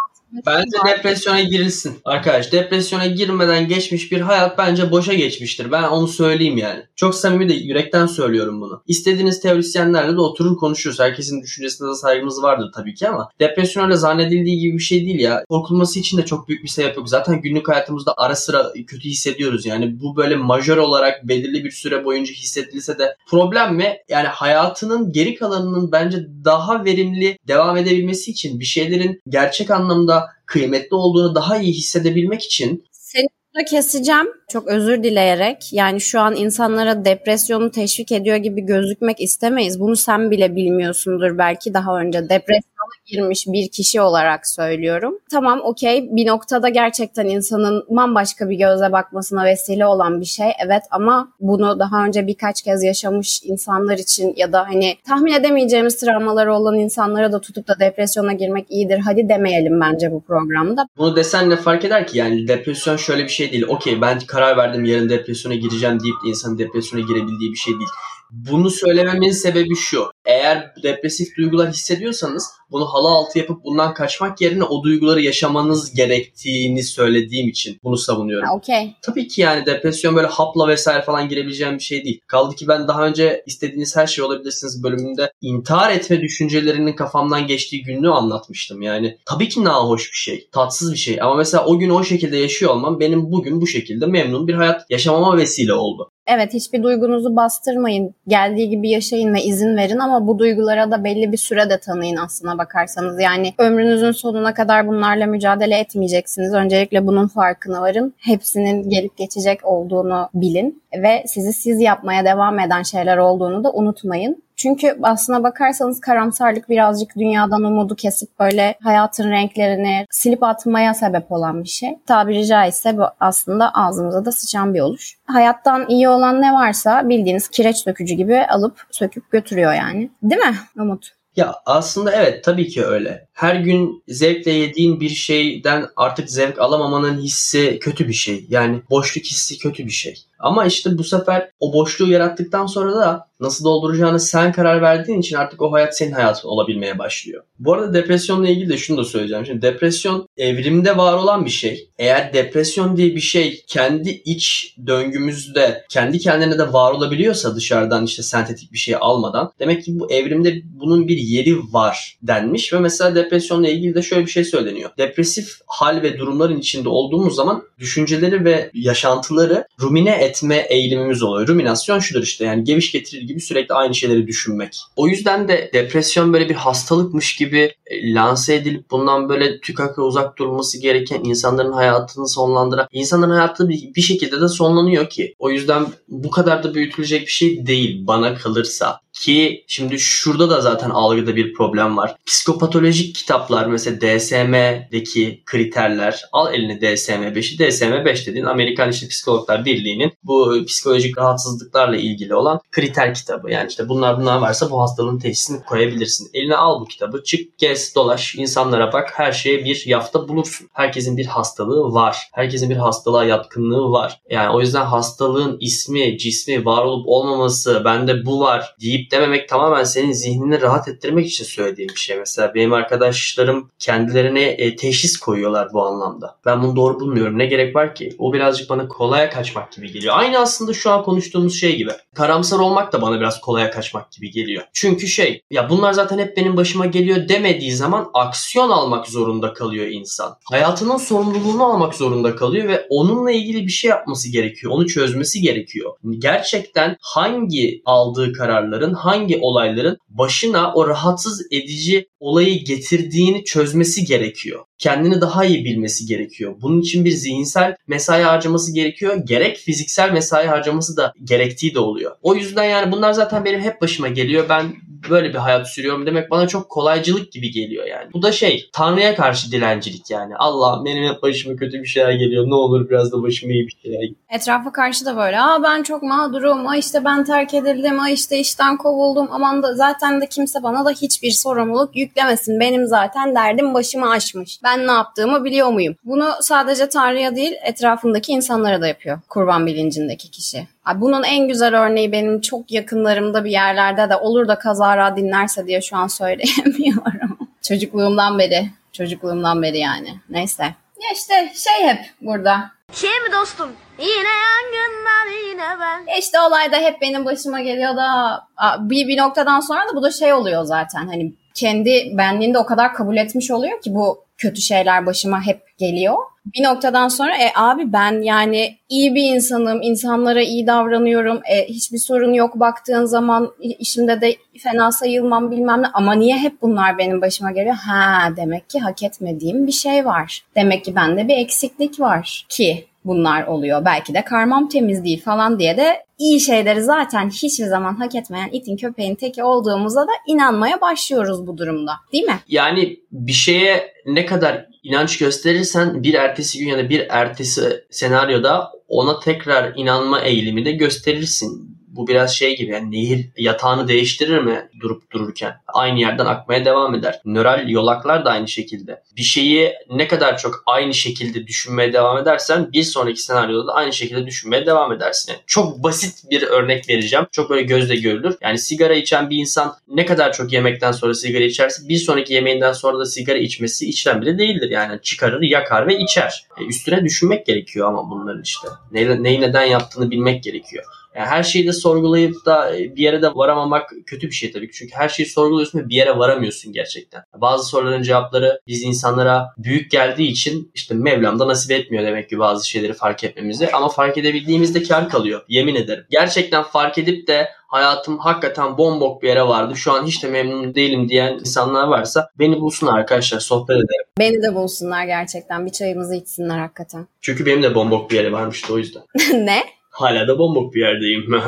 Bence 0.46 0.78
depresyona 0.86 1.40
girilsin 1.40 1.98
arkadaş. 2.04 2.52
Depresyona 2.52 3.06
girmeden 3.06 3.68
geçmiş 3.68 4.12
bir 4.12 4.20
hayat 4.20 4.58
bence 4.58 4.90
boşa 4.90 5.14
geçmiştir. 5.14 5.72
Ben 5.72 5.82
onu 5.82 6.08
söyleyeyim 6.08 6.58
yani. 6.58 6.82
Çok 6.96 7.14
samimi 7.14 7.48
de 7.48 7.52
yürekten 7.52 8.06
söylüyorum 8.06 8.60
bunu. 8.60 8.82
İstediğiniz 8.86 9.40
teorisyenlerle 9.40 10.12
de 10.12 10.20
oturur 10.20 10.56
konuşuruz. 10.56 11.00
Herkesin 11.00 11.42
düşüncesine 11.42 11.88
de 11.88 11.94
saygımız 11.94 12.42
vardır 12.42 12.70
tabii 12.74 12.94
ki 12.94 13.08
ama 13.08 13.28
depresyon 13.40 13.84
öyle 13.84 13.96
zannedildiği 13.96 14.58
gibi 14.58 14.74
bir 14.74 14.82
şey 14.82 15.06
değil 15.06 15.20
ya. 15.20 15.44
Korkulması 15.48 16.00
için 16.00 16.18
de 16.18 16.24
çok 16.24 16.48
büyük 16.48 16.62
bir 16.62 16.68
sebep 16.68 16.96
yok. 16.96 17.08
Zaten 17.08 17.40
günlük 17.40 17.68
hayatımızda 17.68 18.14
ara 18.16 18.36
sıra 18.36 18.72
kötü 18.86 19.08
hissediyoruz 19.08 19.66
yani. 19.66 20.00
Bu 20.00 20.16
böyle 20.16 20.36
majör 20.36 20.76
olarak 20.76 21.28
belirli 21.28 21.64
bir 21.64 21.70
süre 21.70 22.04
boyunca 22.04 22.32
hissedilse 22.32 22.98
de 22.98 23.16
problem 23.26 23.74
mi? 23.74 23.96
Yani 24.08 24.28
hayatının 24.28 25.12
geri 25.12 25.34
kalanının 25.34 25.92
bence 25.92 26.18
daha 26.44 26.84
verimli 26.84 27.38
devam 27.48 27.76
edebilmesi 27.76 28.30
için 28.30 28.60
bir 28.60 28.64
şeylerin 28.64 29.20
gerçek 29.28 29.70
anlamda 29.70 30.19
kıymetli 30.50 30.96
olduğunu 30.96 31.34
daha 31.34 31.58
iyi 31.58 31.72
hissedebilmek 31.72 32.42
için 32.42 32.84
seni 32.92 33.26
burada 33.54 33.64
keseceğim. 33.64 34.26
Çok 34.50 34.68
özür 34.68 35.02
dileyerek. 35.02 35.72
Yani 35.72 36.00
şu 36.00 36.20
an 36.20 36.36
insanlara 36.36 37.04
depresyonu 37.04 37.70
teşvik 37.70 38.12
ediyor 38.12 38.36
gibi 38.36 38.60
gözükmek 38.60 39.20
istemeyiz. 39.20 39.80
Bunu 39.80 39.96
sen 39.96 40.30
bile 40.30 40.56
bilmiyorsundur 40.56 41.38
belki 41.38 41.74
daha 41.74 42.00
önce. 42.00 42.28
Depresyon 42.28 42.70
girmiş 43.10 43.46
bir 43.46 43.68
kişi 43.68 44.00
olarak 44.00 44.46
söylüyorum. 44.46 45.18
Tamam 45.30 45.60
okey 45.64 46.08
bir 46.10 46.26
noktada 46.26 46.68
gerçekten 46.68 47.26
insanın 47.26 47.84
bambaşka 47.88 48.48
bir 48.48 48.56
göze 48.56 48.92
bakmasına 48.92 49.44
vesile 49.44 49.86
olan 49.86 50.20
bir 50.20 50.26
şey. 50.26 50.50
Evet 50.66 50.82
ama 50.90 51.32
bunu 51.40 51.78
daha 51.78 52.04
önce 52.04 52.26
birkaç 52.26 52.62
kez 52.62 52.82
yaşamış 52.82 53.40
insanlar 53.44 53.98
için 53.98 54.34
ya 54.36 54.52
da 54.52 54.68
hani 54.68 54.96
tahmin 55.08 55.32
edemeyeceğimiz 55.32 55.96
travmaları 55.96 56.54
olan 56.54 56.78
insanlara 56.78 57.32
da 57.32 57.40
tutup 57.40 57.68
da 57.68 57.80
depresyona 57.80 58.32
girmek 58.32 58.70
iyidir. 58.70 58.98
Hadi 58.98 59.28
demeyelim 59.28 59.80
bence 59.80 60.12
bu 60.12 60.20
programda. 60.20 60.86
Bunu 60.98 61.16
desen 61.16 61.50
ne 61.50 61.56
fark 61.56 61.84
eder 61.84 62.06
ki? 62.06 62.18
Yani 62.18 62.48
depresyon 62.48 62.96
şöyle 62.96 63.24
bir 63.24 63.28
şey 63.28 63.52
değil. 63.52 63.64
Okey 63.68 64.00
ben 64.00 64.18
karar 64.40 64.56
verdim 64.56 64.84
yarın 64.84 65.08
depresyona 65.08 65.54
gireceğim 65.54 66.00
deyip 66.00 66.14
de 66.24 66.28
insanın 66.28 66.58
depresyona 66.58 67.04
girebildiği 67.06 67.52
bir 67.52 67.56
şey 67.56 67.74
değil. 67.74 67.90
Bunu 68.30 68.70
söylememin 68.70 69.30
sebebi 69.30 69.76
şu. 69.76 70.10
Eğer 70.30 70.74
depresif 70.82 71.36
duygular 71.36 71.70
hissediyorsanız 71.70 72.50
bunu 72.70 72.86
halı 72.86 73.08
altı 73.08 73.38
yapıp 73.38 73.64
bundan 73.64 73.94
kaçmak 73.94 74.40
yerine 74.40 74.64
o 74.64 74.82
duyguları 74.82 75.22
yaşamanız 75.22 75.94
gerektiğini 75.94 76.82
söylediğim 76.82 77.48
için 77.48 77.78
bunu 77.84 77.96
savunuyorum. 77.96 78.48
Okay. 78.48 78.90
Tabii 79.02 79.28
ki 79.28 79.40
yani 79.40 79.66
depresyon 79.66 80.16
böyle 80.16 80.26
hapla 80.26 80.68
vesaire 80.68 81.02
falan 81.02 81.28
girebileceğim 81.28 81.74
bir 81.74 81.82
şey 81.82 82.04
değil. 82.04 82.20
Kaldı 82.26 82.54
ki 82.54 82.68
ben 82.68 82.88
daha 82.88 83.06
önce 83.06 83.42
istediğiniz 83.46 83.96
her 83.96 84.06
şey 84.06 84.24
olabilirsiniz 84.24 84.82
bölümünde 84.82 85.32
intihar 85.40 85.90
etme 85.90 86.20
düşüncelerinin 86.20 86.92
kafamdan 86.92 87.46
geçtiği 87.46 87.82
günlüğü 87.82 88.10
anlatmıştım. 88.10 88.82
Yani 88.82 89.18
tabii 89.26 89.48
ki 89.48 89.64
nahoş 89.64 90.12
bir 90.12 90.16
şey, 90.16 90.48
tatsız 90.52 90.92
bir 90.92 90.98
şey 90.98 91.22
ama 91.22 91.34
mesela 91.34 91.66
o 91.66 91.78
gün 91.78 91.90
o 91.90 92.04
şekilde 92.04 92.36
yaşıyor 92.36 92.72
olmam 92.72 93.00
benim 93.00 93.32
bugün 93.32 93.60
bu 93.60 93.66
şekilde 93.66 94.06
memnun 94.06 94.48
bir 94.48 94.54
hayat 94.54 94.90
yaşamama 94.90 95.36
vesile 95.36 95.74
oldu. 95.74 96.10
Evet 96.26 96.54
hiçbir 96.54 96.82
duygunuzu 96.82 97.36
bastırmayın. 97.36 98.14
Geldiği 98.28 98.68
gibi 98.68 98.90
yaşayın 98.90 99.34
ve 99.34 99.42
izin 99.42 99.76
verin 99.76 99.98
ama 99.98 100.19
bu 100.26 100.38
duygulara 100.38 100.90
da 100.90 101.04
belli 101.04 101.32
bir 101.32 101.36
süre 101.36 101.70
de 101.70 101.78
tanıyın 101.78 102.16
aslına 102.16 102.58
bakarsanız. 102.58 103.20
Yani 103.20 103.54
ömrünüzün 103.58 104.12
sonuna 104.12 104.54
kadar 104.54 104.88
bunlarla 104.88 105.26
mücadele 105.26 105.78
etmeyeceksiniz. 105.78 106.54
Öncelikle 106.54 107.06
bunun 107.06 107.28
farkına 107.28 107.82
varın. 107.82 108.14
Hepsinin 108.18 108.90
gelip 108.90 109.16
geçecek 109.16 109.64
olduğunu 109.64 110.28
bilin 110.34 110.82
ve 111.02 111.24
sizi 111.26 111.52
siz 111.52 111.80
yapmaya 111.80 112.24
devam 112.24 112.58
eden 112.58 112.82
şeyler 112.82 113.16
olduğunu 113.16 113.64
da 113.64 113.72
unutmayın. 113.72 114.42
Çünkü 114.62 114.98
aslına 115.02 115.42
bakarsanız 115.42 116.00
karamsarlık 116.00 116.68
birazcık 116.68 117.16
dünyadan 117.16 117.64
umudu 117.64 117.96
kesip 117.96 118.40
böyle 118.40 118.78
hayatın 118.82 119.30
renklerini 119.30 120.06
silip 120.10 120.42
atmaya 120.42 120.94
sebep 120.94 121.32
olan 121.32 121.64
bir 121.64 121.68
şey. 121.68 121.98
Tabiri 122.06 122.46
caizse 122.46 122.96
bu 122.96 123.04
aslında 123.20 123.70
ağzımıza 123.74 124.24
da 124.24 124.32
sıçan 124.32 124.74
bir 124.74 124.80
oluş. 124.80 125.14
Hayattan 125.26 125.88
iyi 125.88 126.08
olan 126.08 126.42
ne 126.42 126.52
varsa 126.52 127.08
bildiğiniz 127.08 127.48
kireç 127.48 127.86
dökücü 127.86 128.14
gibi 128.14 128.46
alıp 128.46 128.86
söküp 128.90 129.30
götürüyor 129.30 129.74
yani. 129.74 130.10
Değil 130.22 130.42
mi 130.42 130.56
Umut? 130.76 131.10
Ya 131.36 131.54
aslında 131.66 132.12
evet 132.12 132.44
tabii 132.44 132.68
ki 132.68 132.84
öyle. 132.84 133.28
Her 133.40 133.54
gün 133.54 134.02
zevkle 134.08 134.52
yediğin 134.52 135.00
bir 135.00 135.08
şeyden 135.08 135.86
artık 135.96 136.30
zevk 136.30 136.58
alamamanın 136.58 137.20
hissi 137.20 137.78
kötü 137.80 138.08
bir 138.08 138.12
şey. 138.12 138.46
Yani 138.48 138.82
boşluk 138.90 139.24
hissi 139.24 139.58
kötü 139.58 139.86
bir 139.86 139.90
şey. 139.90 140.14
Ama 140.40 140.66
işte 140.66 140.98
bu 140.98 141.04
sefer 141.04 141.50
o 141.60 141.72
boşluğu 141.72 142.10
yarattıktan 142.10 142.66
sonra 142.66 142.96
da 142.96 143.30
nasıl 143.40 143.64
dolduracağını 143.64 144.20
sen 144.20 144.52
karar 144.52 144.82
verdiğin 144.82 145.20
için 145.20 145.36
artık 145.36 145.62
o 145.62 145.72
hayat 145.72 145.96
senin 145.96 146.12
hayatın 146.12 146.48
olabilmeye 146.48 146.98
başlıyor. 146.98 147.44
Bu 147.58 147.72
arada 147.72 147.94
depresyonla 147.94 148.48
ilgili 148.48 148.68
de 148.68 148.76
şunu 148.76 148.96
da 148.96 149.04
söyleyeceğim. 149.04 149.46
Şimdi 149.46 149.62
depresyon 149.62 150.28
evrimde 150.36 150.96
var 150.96 151.14
olan 151.14 151.44
bir 151.44 151.50
şey. 151.50 151.88
Eğer 151.98 152.32
depresyon 152.32 152.96
diye 152.96 153.14
bir 153.14 153.20
şey 153.20 153.64
kendi 153.66 154.10
iç 154.10 154.76
döngümüzde 154.86 155.84
kendi 155.88 156.18
kendine 156.18 156.58
de 156.58 156.72
var 156.72 156.92
olabiliyorsa 156.92 157.56
dışarıdan 157.56 158.04
işte 158.04 158.22
sentetik 158.22 158.72
bir 158.72 158.78
şey 158.78 158.94
almadan 159.00 159.52
demek 159.58 159.84
ki 159.84 159.98
bu 159.98 160.12
evrimde 160.12 160.62
bunun 160.64 161.08
bir 161.08 161.16
yeri 161.16 161.58
var 161.72 162.18
denmiş 162.22 162.72
ve 162.72 162.78
mesela 162.78 163.14
depresyonla 163.30 163.68
ilgili 163.68 163.94
de 163.94 164.02
şöyle 164.02 164.26
bir 164.26 164.30
şey 164.30 164.44
söyleniyor. 164.44 164.90
Depresif 164.98 165.58
hal 165.66 166.02
ve 166.02 166.18
durumların 166.18 166.58
içinde 166.58 166.88
olduğumuz 166.88 167.34
zaman 167.34 167.62
düşünceleri 167.78 168.44
ve 168.44 168.70
yaşantıları 168.74 169.66
rumine 169.82 170.10
etme 170.10 170.56
eğilimimiz 170.56 171.22
oluyor. 171.22 171.48
Ruminasyon 171.48 171.98
şudur 171.98 172.22
işte 172.22 172.44
yani 172.44 172.64
geviş 172.64 172.92
getirir 172.92 173.22
gibi 173.22 173.40
sürekli 173.40 173.74
aynı 173.74 173.94
şeyleri 173.94 174.26
düşünmek. 174.26 174.76
O 174.96 175.08
yüzden 175.08 175.48
de 175.48 175.70
depresyon 175.74 176.32
böyle 176.32 176.48
bir 176.48 176.54
hastalıkmış 176.54 177.36
gibi 177.36 177.74
e, 177.86 178.14
lanse 178.14 178.54
edilip 178.54 178.90
bundan 178.90 179.28
böyle 179.28 179.60
tükakla 179.60 180.02
uzak 180.02 180.38
durulması 180.38 180.80
gereken 180.80 181.20
insanların 181.24 181.72
hayatını 181.72 182.28
sonlandıran 182.28 182.88
insanların 182.92 183.30
hayatı 183.30 183.68
bir 183.68 184.02
şekilde 184.02 184.40
de 184.40 184.48
sonlanıyor 184.48 185.10
ki. 185.10 185.34
O 185.38 185.50
yüzden 185.50 185.86
bu 186.08 186.30
kadar 186.30 186.64
da 186.64 186.74
büyütülecek 186.74 187.22
bir 187.22 187.32
şey 187.32 187.66
değil 187.66 188.06
bana 188.06 188.34
kalırsa. 188.34 189.00
Ki 189.12 189.64
şimdi 189.66 189.98
şurada 189.98 190.50
da 190.50 190.60
zaten 190.60 190.90
algıda 190.90 191.36
bir 191.36 191.54
problem 191.54 191.96
var. 191.96 192.16
Psikopatolojik 192.26 193.19
kitaplar 193.20 193.66
mesela 193.66 194.00
DSM'deki 194.00 195.42
kriterler 195.46 196.24
al 196.32 196.54
eline 196.54 196.72
DSM-5'i. 196.72 197.58
DSM-5 197.58 198.26
dediğin 198.26 198.44
Amerikan 198.44 198.90
işte 198.90 199.08
Psikologlar 199.08 199.64
Birliği'nin 199.64 200.12
bu 200.22 200.64
psikolojik 200.66 201.18
rahatsızlıklarla 201.18 201.96
ilgili 201.96 202.34
olan 202.34 202.60
kriter 202.70 203.14
kitabı. 203.14 203.50
Yani 203.50 203.68
işte 203.68 203.88
bunlar 203.88 204.20
bunlar 204.20 204.40
varsa 204.40 204.70
bu 204.70 204.80
hastalığın 204.82 205.18
teşhisini 205.18 205.64
koyabilirsin. 205.64 206.30
Eline 206.34 206.56
al 206.56 206.80
bu 206.80 206.84
kitabı 206.84 207.22
çık 207.24 207.58
gez 207.58 207.94
dolaş 207.94 208.34
insanlara 208.34 208.92
bak 208.92 209.10
her 209.14 209.32
şeye 209.32 209.64
bir 209.64 209.82
yafta 209.86 210.28
bulursun. 210.28 210.68
Herkesin 210.72 211.16
bir 211.16 211.26
hastalığı 211.26 211.94
var. 211.94 212.16
Herkesin 212.32 212.70
bir 212.70 212.76
hastalığa 212.76 213.24
yatkınlığı 213.24 213.90
var. 213.90 214.20
Yani 214.30 214.50
o 214.50 214.60
yüzden 214.60 214.84
hastalığın 214.84 215.56
ismi, 215.60 216.18
cismi, 216.18 216.64
var 216.64 216.84
olup 216.84 217.08
olmaması 217.08 217.82
bende 217.84 218.26
bu 218.26 218.40
var 218.40 218.74
deyip 218.80 219.10
dememek 219.10 219.48
tamamen 219.48 219.84
senin 219.84 220.12
zihnini 220.12 220.60
rahat 220.60 220.88
ettirmek 220.88 221.26
için 221.26 221.44
söylediğim 221.44 221.88
bir 221.88 222.00
şey. 222.00 222.18
Mesela 222.18 222.54
benim 222.54 222.72
arkadaşlarım 223.00 223.70
kendilerine 223.78 224.42
e, 224.42 224.76
teşhis 224.76 225.16
koyuyorlar 225.16 225.68
bu 225.72 225.86
anlamda. 225.86 226.36
Ben 226.46 226.62
bunu 226.62 226.76
doğru 226.76 227.00
bulmuyorum. 227.00 227.38
Ne 227.38 227.46
gerek 227.46 227.76
var 227.76 227.94
ki? 227.94 228.14
O 228.18 228.32
birazcık 228.32 228.70
bana 228.70 228.88
kolaya 228.88 229.30
kaçmak 229.30 229.72
gibi 229.72 229.92
geliyor. 229.92 230.14
Aynı 230.18 230.38
aslında 230.38 230.72
şu 230.72 230.90
an 230.90 231.02
konuştuğumuz 231.02 231.60
şey 231.60 231.76
gibi. 231.76 231.90
Karamsar 232.14 232.58
olmak 232.58 232.92
da 232.92 233.02
bana 233.02 233.20
biraz 233.20 233.40
kolaya 233.40 233.70
kaçmak 233.70 234.12
gibi 234.12 234.30
geliyor. 234.30 234.62
Çünkü 234.72 235.06
şey 235.06 235.42
ya 235.50 235.70
bunlar 235.70 235.92
zaten 235.92 236.18
hep 236.18 236.36
benim 236.36 236.56
başıma 236.56 236.86
geliyor 236.86 237.28
demediği 237.28 237.72
zaman 237.72 238.10
aksiyon 238.14 238.70
almak 238.70 239.06
zorunda 239.06 239.52
kalıyor 239.52 239.86
insan. 239.86 240.36
Hayatının 240.50 240.96
sorumluluğunu 240.96 241.64
almak 241.64 241.94
zorunda 241.94 242.36
kalıyor 242.36 242.68
ve 242.68 242.86
onunla 242.90 243.30
ilgili 243.30 243.66
bir 243.66 243.72
şey 243.72 243.88
yapması 243.88 244.32
gerekiyor. 244.32 244.72
Onu 244.72 244.86
çözmesi 244.86 245.40
gerekiyor. 245.40 245.92
Gerçekten 246.18 246.96
hangi 247.00 247.82
aldığı 247.84 248.32
kararların, 248.32 248.94
hangi 248.94 249.38
olayların 249.40 249.98
başına 250.08 250.72
o 250.74 250.88
rahatsız 250.88 251.46
edici 251.50 252.08
olayı 252.20 252.64
getirdiğini 252.90 253.44
çözmesi 253.44 254.04
gerekiyor. 254.04 254.64
Kendini 254.78 255.20
daha 255.20 255.44
iyi 255.44 255.64
bilmesi 255.64 256.06
gerekiyor. 256.06 256.54
Bunun 256.62 256.80
için 256.80 257.04
bir 257.04 257.10
zihinsel 257.10 257.76
mesai 257.86 258.22
harcaması 258.22 258.74
gerekiyor. 258.74 259.16
Gerek 259.24 259.56
fiziksel 259.56 260.12
mesai 260.12 260.46
harcaması 260.46 260.96
da 260.96 261.12
gerektiği 261.24 261.74
de 261.74 261.78
oluyor. 261.78 262.16
O 262.22 262.34
yüzden 262.34 262.64
yani 262.64 262.92
bunlar 262.92 263.12
zaten 263.12 263.44
benim 263.44 263.60
hep 263.60 263.80
başıma 263.80 264.08
geliyor. 264.08 264.48
Ben 264.48 264.72
böyle 265.10 265.28
bir 265.28 265.38
hayat 265.38 265.70
sürüyorum 265.70 266.06
demek 266.06 266.30
bana 266.30 266.48
çok 266.48 266.68
kolaycılık 266.68 267.32
gibi 267.32 267.50
geliyor 267.50 267.86
yani. 267.86 268.08
Bu 268.12 268.22
da 268.22 268.32
şey 268.32 268.68
Tanrı'ya 268.72 269.14
karşı 269.14 269.52
dilencilik 269.52 270.10
yani. 270.10 270.36
Allah 270.36 270.84
benim 270.84 271.14
hep 271.14 271.22
başıma 271.22 271.56
kötü 271.56 271.82
bir 271.82 271.86
şeyler 271.86 272.12
geliyor. 272.12 272.46
Ne 272.46 272.54
olur 272.54 272.90
biraz 272.90 273.12
da 273.12 273.22
başıma 273.22 273.52
iyi 273.52 273.66
bir 273.66 273.76
şeyler. 273.82 274.10
Etrafa 274.30 274.72
karşı 274.72 275.06
da 275.06 275.16
böyle. 275.16 275.40
Aa 275.40 275.62
ben 275.62 275.82
çok 275.82 276.02
mağdurum. 276.02 276.68
Aa 276.68 276.76
işte 276.76 277.04
ben 277.04 277.24
terk 277.24 277.54
edildim. 277.54 278.00
Aa 278.00 278.08
işte 278.08 278.38
işten 278.38 278.76
kovuldum. 278.76 279.28
Aman 279.30 279.62
da 279.62 279.74
zaten 279.74 280.20
de 280.20 280.26
kimse 280.26 280.62
bana 280.62 280.84
da 280.84 280.90
hiçbir 280.90 281.30
sorumluluk 281.30 281.96
yüklemesin. 281.96 282.60
Benim 282.60 282.86
zaten 282.86 283.34
derdim 283.34 283.74
başımı 283.74 284.10
aşmış. 284.10 284.60
Ben 284.64 284.86
ne 284.86 284.92
yaptığımı 284.92 285.44
biliyor 285.44 285.68
muyum? 285.68 285.96
Bunu 286.04 286.28
sadece 286.40 286.88
Tanrı'ya 286.88 287.36
değil 287.36 287.52
etrafındaki 287.64 288.32
insanlara 288.32 288.80
da 288.80 288.86
yapıyor. 288.86 289.18
Kurban 289.28 289.66
bilincindeki 289.66 290.30
kişi. 290.30 290.66
Bunun 290.94 291.22
en 291.22 291.48
güzel 291.48 291.80
örneği 291.80 292.12
benim 292.12 292.40
çok 292.40 292.72
yakınlarımda 292.72 293.44
bir 293.44 293.50
yerlerde 293.50 294.08
de 294.10 294.16
olur 294.16 294.48
da 294.48 294.58
kazara 294.90 295.16
dinlerse 295.16 295.66
diye 295.66 295.80
şu 295.80 295.96
an 295.96 296.06
söyleyemiyorum. 296.06 297.38
Çocukluğumdan 297.62 298.38
beri. 298.38 298.70
Çocukluğumdan 298.92 299.62
beri 299.62 299.78
yani. 299.78 300.14
Neyse. 300.30 300.62
Ya 301.02 301.08
işte 301.14 301.52
şey 301.54 301.88
hep 301.88 301.98
burada. 302.20 302.70
Şey 302.92 303.10
mi 303.10 303.32
dostum? 303.40 303.72
Yine 303.98 304.28
yangınlar 304.28 305.48
yine 305.50 305.80
ben. 305.80 306.12
Ya 306.12 306.18
işte 306.18 306.40
olay 306.40 306.72
da 306.72 306.76
hep 306.76 307.00
benim 307.00 307.24
başıma 307.24 307.60
geliyor 307.60 307.96
da 307.96 308.40
bir, 308.80 309.08
bir 309.08 309.16
noktadan 309.18 309.60
sonra 309.60 309.80
da 309.80 309.96
bu 309.96 310.02
da 310.02 310.10
şey 310.10 310.32
oluyor 310.32 310.64
zaten. 310.64 311.06
Hani 311.06 311.32
kendi 311.54 312.12
benliğinde 312.12 312.58
o 312.58 312.66
kadar 312.66 312.94
kabul 312.94 313.16
etmiş 313.16 313.50
oluyor 313.50 313.80
ki 313.80 313.94
bu 313.94 314.24
kötü 314.40 314.62
şeyler 314.62 315.06
başıma 315.06 315.46
hep 315.46 315.78
geliyor. 315.78 316.16
Bir 316.46 316.64
noktadan 316.64 317.08
sonra 317.08 317.36
e 317.36 317.52
abi 317.54 317.92
ben 317.92 318.22
yani 318.22 318.76
iyi 318.88 319.14
bir 319.14 319.34
insanım, 319.34 319.82
insanlara 319.82 320.42
iyi 320.42 320.66
davranıyorum, 320.66 321.40
e, 321.50 321.68
hiçbir 321.68 321.98
sorun 321.98 322.32
yok 322.32 322.60
baktığın 322.60 323.04
zaman 323.04 323.52
işimde 323.60 324.20
de 324.20 324.36
fena 324.58 324.92
sayılmam 324.92 325.50
bilmem 325.50 325.82
ne 325.82 325.86
ama 325.86 326.14
niye 326.14 326.38
hep 326.38 326.62
bunlar 326.62 326.98
benim 326.98 327.20
başıma 327.20 327.50
geliyor? 327.50 327.74
Ha 327.74 328.28
demek 328.36 328.70
ki 328.70 328.78
hak 328.78 329.02
etmediğim 329.02 329.66
bir 329.66 329.72
şey 329.72 330.06
var. 330.06 330.44
Demek 330.56 330.84
ki 330.84 330.94
bende 330.94 331.28
bir 331.28 331.36
eksiklik 331.36 332.00
var 332.00 332.46
ki 332.48 332.89
bunlar 333.04 333.46
oluyor. 333.46 333.84
Belki 333.84 334.14
de 334.14 334.24
karmam 334.24 334.68
temiz 334.68 335.04
değil 335.04 335.22
falan 335.22 335.58
diye 335.58 335.76
de 335.76 336.04
iyi 336.18 336.40
şeyleri 336.40 336.82
zaten 336.82 337.30
hiçbir 337.30 337.66
zaman 337.66 337.94
hak 337.94 338.14
etmeyen 338.14 338.48
itin 338.52 338.76
köpeğin 338.76 339.14
teki 339.14 339.44
olduğumuza 339.44 340.00
da 340.00 340.12
inanmaya 340.26 340.80
başlıyoruz 340.80 341.46
bu 341.46 341.58
durumda. 341.58 341.92
Değil 342.12 342.24
mi? 342.24 342.40
Yani 342.48 342.96
bir 343.12 343.32
şeye 343.32 343.92
ne 344.06 344.26
kadar 344.26 344.66
inanç 344.82 345.18
gösterirsen 345.18 346.02
bir 346.02 346.14
ertesi 346.14 346.58
gün 346.58 346.68
ya 346.68 346.78
da 346.78 346.88
bir 346.88 347.06
ertesi 347.08 347.84
senaryoda 347.90 348.70
ona 348.88 349.20
tekrar 349.20 349.72
inanma 349.76 350.20
eğilimi 350.20 350.64
de 350.64 350.72
gösterirsin 350.72 351.79
bu 351.90 352.06
biraz 352.06 352.34
şey 352.34 352.56
gibi 352.56 352.72
yani 352.72 352.90
nehir 352.90 353.28
yatağını 353.36 353.88
değiştirir 353.88 354.38
mi 354.38 354.68
durup 354.80 355.10
dururken? 355.10 355.54
Aynı 355.68 356.00
yerden 356.00 356.26
akmaya 356.26 356.64
devam 356.64 356.94
eder. 356.94 357.20
Nöral 357.24 357.68
yolaklar 357.68 358.24
da 358.24 358.30
aynı 358.30 358.48
şekilde. 358.48 359.02
Bir 359.16 359.22
şeyi 359.22 359.72
ne 359.90 360.08
kadar 360.08 360.38
çok 360.38 360.62
aynı 360.66 360.94
şekilde 360.94 361.46
düşünmeye 361.46 361.92
devam 361.92 362.18
edersen 362.18 362.72
bir 362.72 362.82
sonraki 362.82 363.22
senaryoda 363.22 363.66
da 363.66 363.72
aynı 363.72 363.92
şekilde 363.92 364.26
düşünmeye 364.26 364.66
devam 364.66 364.92
edersin. 364.92 365.32
Yani 365.32 365.42
çok 365.46 365.82
basit 365.82 366.30
bir 366.30 366.42
örnek 366.42 366.88
vereceğim. 366.88 367.26
Çok 367.32 367.50
böyle 367.50 367.62
gözle 367.62 367.96
görülür. 367.96 368.36
Yani 368.40 368.58
sigara 368.58 368.94
içen 368.94 369.30
bir 369.30 369.36
insan 369.36 369.76
ne 369.88 370.06
kadar 370.06 370.32
çok 370.32 370.52
yemekten 370.52 370.92
sonra 370.92 371.14
sigara 371.14 371.44
içerse 371.44 371.88
bir 371.88 371.96
sonraki 371.96 372.34
yemeğinden 372.34 372.72
sonra 372.72 372.98
da 372.98 373.06
sigara 373.06 373.38
içmesi 373.38 373.88
içilen 373.88 374.22
bile 374.22 374.38
değildir. 374.38 374.70
Yani 374.70 375.02
çıkarır, 375.02 375.42
yakar 375.42 375.86
ve 375.86 375.98
içer. 375.98 376.46
E 376.60 376.64
üstüne 376.64 377.04
düşünmek 377.04 377.46
gerekiyor 377.46 377.88
ama 377.88 378.10
bunların 378.10 378.42
işte. 378.42 378.68
Neyi, 378.92 379.22
neyi 379.22 379.40
neden 379.40 379.64
yaptığını 379.64 380.10
bilmek 380.10 380.42
gerekiyor. 380.42 380.84
Yani 381.14 381.26
her 381.26 381.42
şeyi 381.42 381.66
de 381.66 381.72
sorgulayıp 381.72 382.34
da 382.46 382.76
e, 382.76 382.96
bir 382.96 383.02
yere 383.02 383.22
de 383.22 383.34
varamamak 383.34 383.90
kötü 384.06 384.26
bir 384.26 384.32
şey 384.32 384.52
tabii 384.52 384.66
ki. 384.66 384.72
Çünkü 384.72 384.94
her 384.94 385.08
şeyi 385.08 385.26
sorguluyorsun 385.26 385.78
ve 385.78 385.88
bir 385.88 385.94
yere 385.94 386.18
varamıyorsun 386.18 386.72
gerçekten. 386.72 387.22
Bazı 387.36 387.68
soruların 387.68 388.02
cevapları 388.02 388.60
biz 388.66 388.82
insanlara 388.82 389.48
büyük 389.58 389.90
geldiği 389.90 390.28
için 390.28 390.70
işte 390.74 390.94
Mevlam 390.94 391.38
da 391.38 391.48
nasip 391.48 391.70
etmiyor 391.70 392.04
demek 392.04 392.28
ki 392.28 392.38
bazı 392.38 392.68
şeyleri 392.68 392.92
fark 392.92 393.24
etmemizi. 393.24 393.70
Ama 393.72 393.88
fark 393.88 394.18
edebildiğimizde 394.18 394.82
kar 394.82 395.08
kalıyor. 395.08 395.44
Yemin 395.48 395.74
ederim. 395.74 396.04
Gerçekten 396.10 396.62
fark 396.62 396.98
edip 396.98 397.28
de 397.28 397.48
hayatım 397.70 398.18
hakikaten 398.18 398.78
bombok 398.78 399.22
bir 399.22 399.28
yere 399.28 399.42
vardı. 399.42 399.76
Şu 399.76 399.92
an 399.92 400.06
hiç 400.06 400.22
de 400.22 400.28
memnun 400.28 400.74
değilim 400.74 401.08
diyen 401.08 401.32
insanlar 401.32 401.88
varsa 401.88 402.30
beni 402.38 402.60
bulsunlar 402.60 402.98
arkadaşlar 402.98 403.40
sohbet 403.40 403.76
edelim. 403.76 404.04
Beni 404.18 404.42
de 404.42 404.54
bulsunlar 404.54 405.04
gerçekten. 405.04 405.66
Bir 405.66 405.72
çayımızı 405.72 406.14
içsinler 406.14 406.58
hakikaten. 406.58 407.06
Çünkü 407.20 407.46
benim 407.46 407.62
de 407.62 407.74
bombok 407.74 408.10
bir 408.10 408.16
yere 408.16 408.32
varmıştı 408.32 408.74
o 408.74 408.78
yüzden. 408.78 409.02
ne? 409.34 409.62
Hala 409.90 410.28
da 410.28 410.38
bombok 410.38 410.74
bir 410.74 410.80
yerdeyim. 410.80 411.22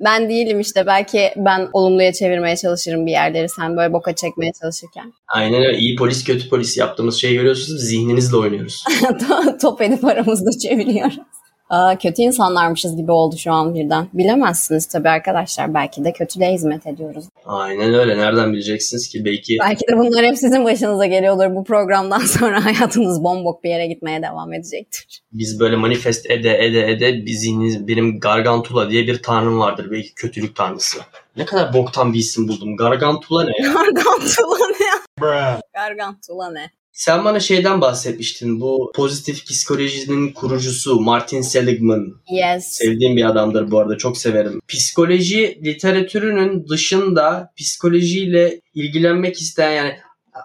ben 0.00 0.28
değilim 0.28 0.60
işte. 0.60 0.86
Belki 0.86 1.30
ben 1.36 1.68
olumluya 1.72 2.12
çevirmeye 2.12 2.56
çalışırım 2.56 3.06
bir 3.06 3.10
yerleri 3.10 3.48
sen 3.48 3.76
böyle 3.76 3.92
boka 3.92 4.14
çekmeye 4.14 4.52
çalışırken. 4.60 5.12
Aynen 5.28 5.62
öyle. 5.62 5.78
İyi 5.78 5.96
polis 5.96 6.24
kötü 6.24 6.48
polis 6.48 6.76
yaptığımız 6.76 7.20
şeyi 7.20 7.34
görüyorsunuz. 7.34 7.80
Zihninizle 7.80 8.36
oynuyoruz. 8.36 8.84
Top 9.62 9.82
edip 9.82 10.04
aramızda 10.04 10.50
çeviriyoruz. 10.58 11.18
Aa, 11.72 11.98
kötü 11.98 12.22
insanlarmışız 12.22 12.96
gibi 12.96 13.12
oldu 13.12 13.36
şu 13.38 13.52
an 13.52 13.74
birden. 13.74 14.08
Bilemezsiniz 14.14 14.86
tabii 14.86 15.08
arkadaşlar. 15.08 15.74
Belki 15.74 16.04
de 16.04 16.12
kötülüğe 16.12 16.52
hizmet 16.52 16.86
ediyoruz. 16.86 17.24
Aynen 17.46 17.94
öyle. 17.94 18.18
Nereden 18.18 18.52
bileceksiniz 18.52 19.08
ki? 19.08 19.24
Belki 19.24 19.56
Belki 19.60 19.80
de 19.92 19.98
bunlar 19.98 20.24
hep 20.24 20.38
sizin 20.38 20.64
başınıza 20.64 21.06
geliyordur. 21.06 21.54
Bu 21.54 21.64
programdan 21.64 22.18
sonra 22.38 22.64
hayatınız 22.64 23.24
bombok 23.24 23.64
bir 23.64 23.70
yere 23.70 23.86
gitmeye 23.86 24.22
devam 24.22 24.52
edecektir. 24.52 25.22
biz 25.32 25.60
böyle 25.60 25.76
manifest 25.76 26.30
ede 26.30 26.58
ede 26.64 26.90
ede 26.90 27.26
biziniz 27.26 27.88
benim 27.88 28.20
Gargantula 28.20 28.90
diye 28.90 29.06
bir 29.06 29.22
tanrım 29.22 29.58
vardır. 29.58 29.88
Belki 29.90 30.14
kötülük 30.14 30.56
tanrısı. 30.56 30.98
Ne 31.36 31.44
kadar 31.44 31.72
boktan 31.74 32.12
bir 32.12 32.18
isim 32.18 32.48
buldum. 32.48 32.76
Gargantula 32.76 33.44
ne 33.44 33.66
ya? 33.66 33.72
Gargantula 33.74 34.66
ne? 34.80 35.20
Gargantula 35.74 36.50
ne? 36.50 36.70
Sen 36.92 37.24
bana 37.24 37.40
şeyden 37.40 37.80
bahsetmiştin. 37.80 38.60
Bu 38.60 38.92
pozitif 38.94 39.46
psikolojinin 39.46 40.32
kurucusu 40.32 41.00
Martin 41.00 41.40
Seligman. 41.40 42.06
Yes. 42.30 42.64
Sevdiğim 42.66 43.16
bir 43.16 43.24
adamdır 43.24 43.70
bu 43.70 43.78
arada. 43.78 43.98
Çok 43.98 44.18
severim. 44.18 44.60
Psikoloji 44.68 45.60
literatürünün 45.64 46.68
dışında 46.68 47.52
psikolojiyle 47.56 48.60
ilgilenmek 48.74 49.40
isteyen 49.40 49.72
yani 49.72 49.96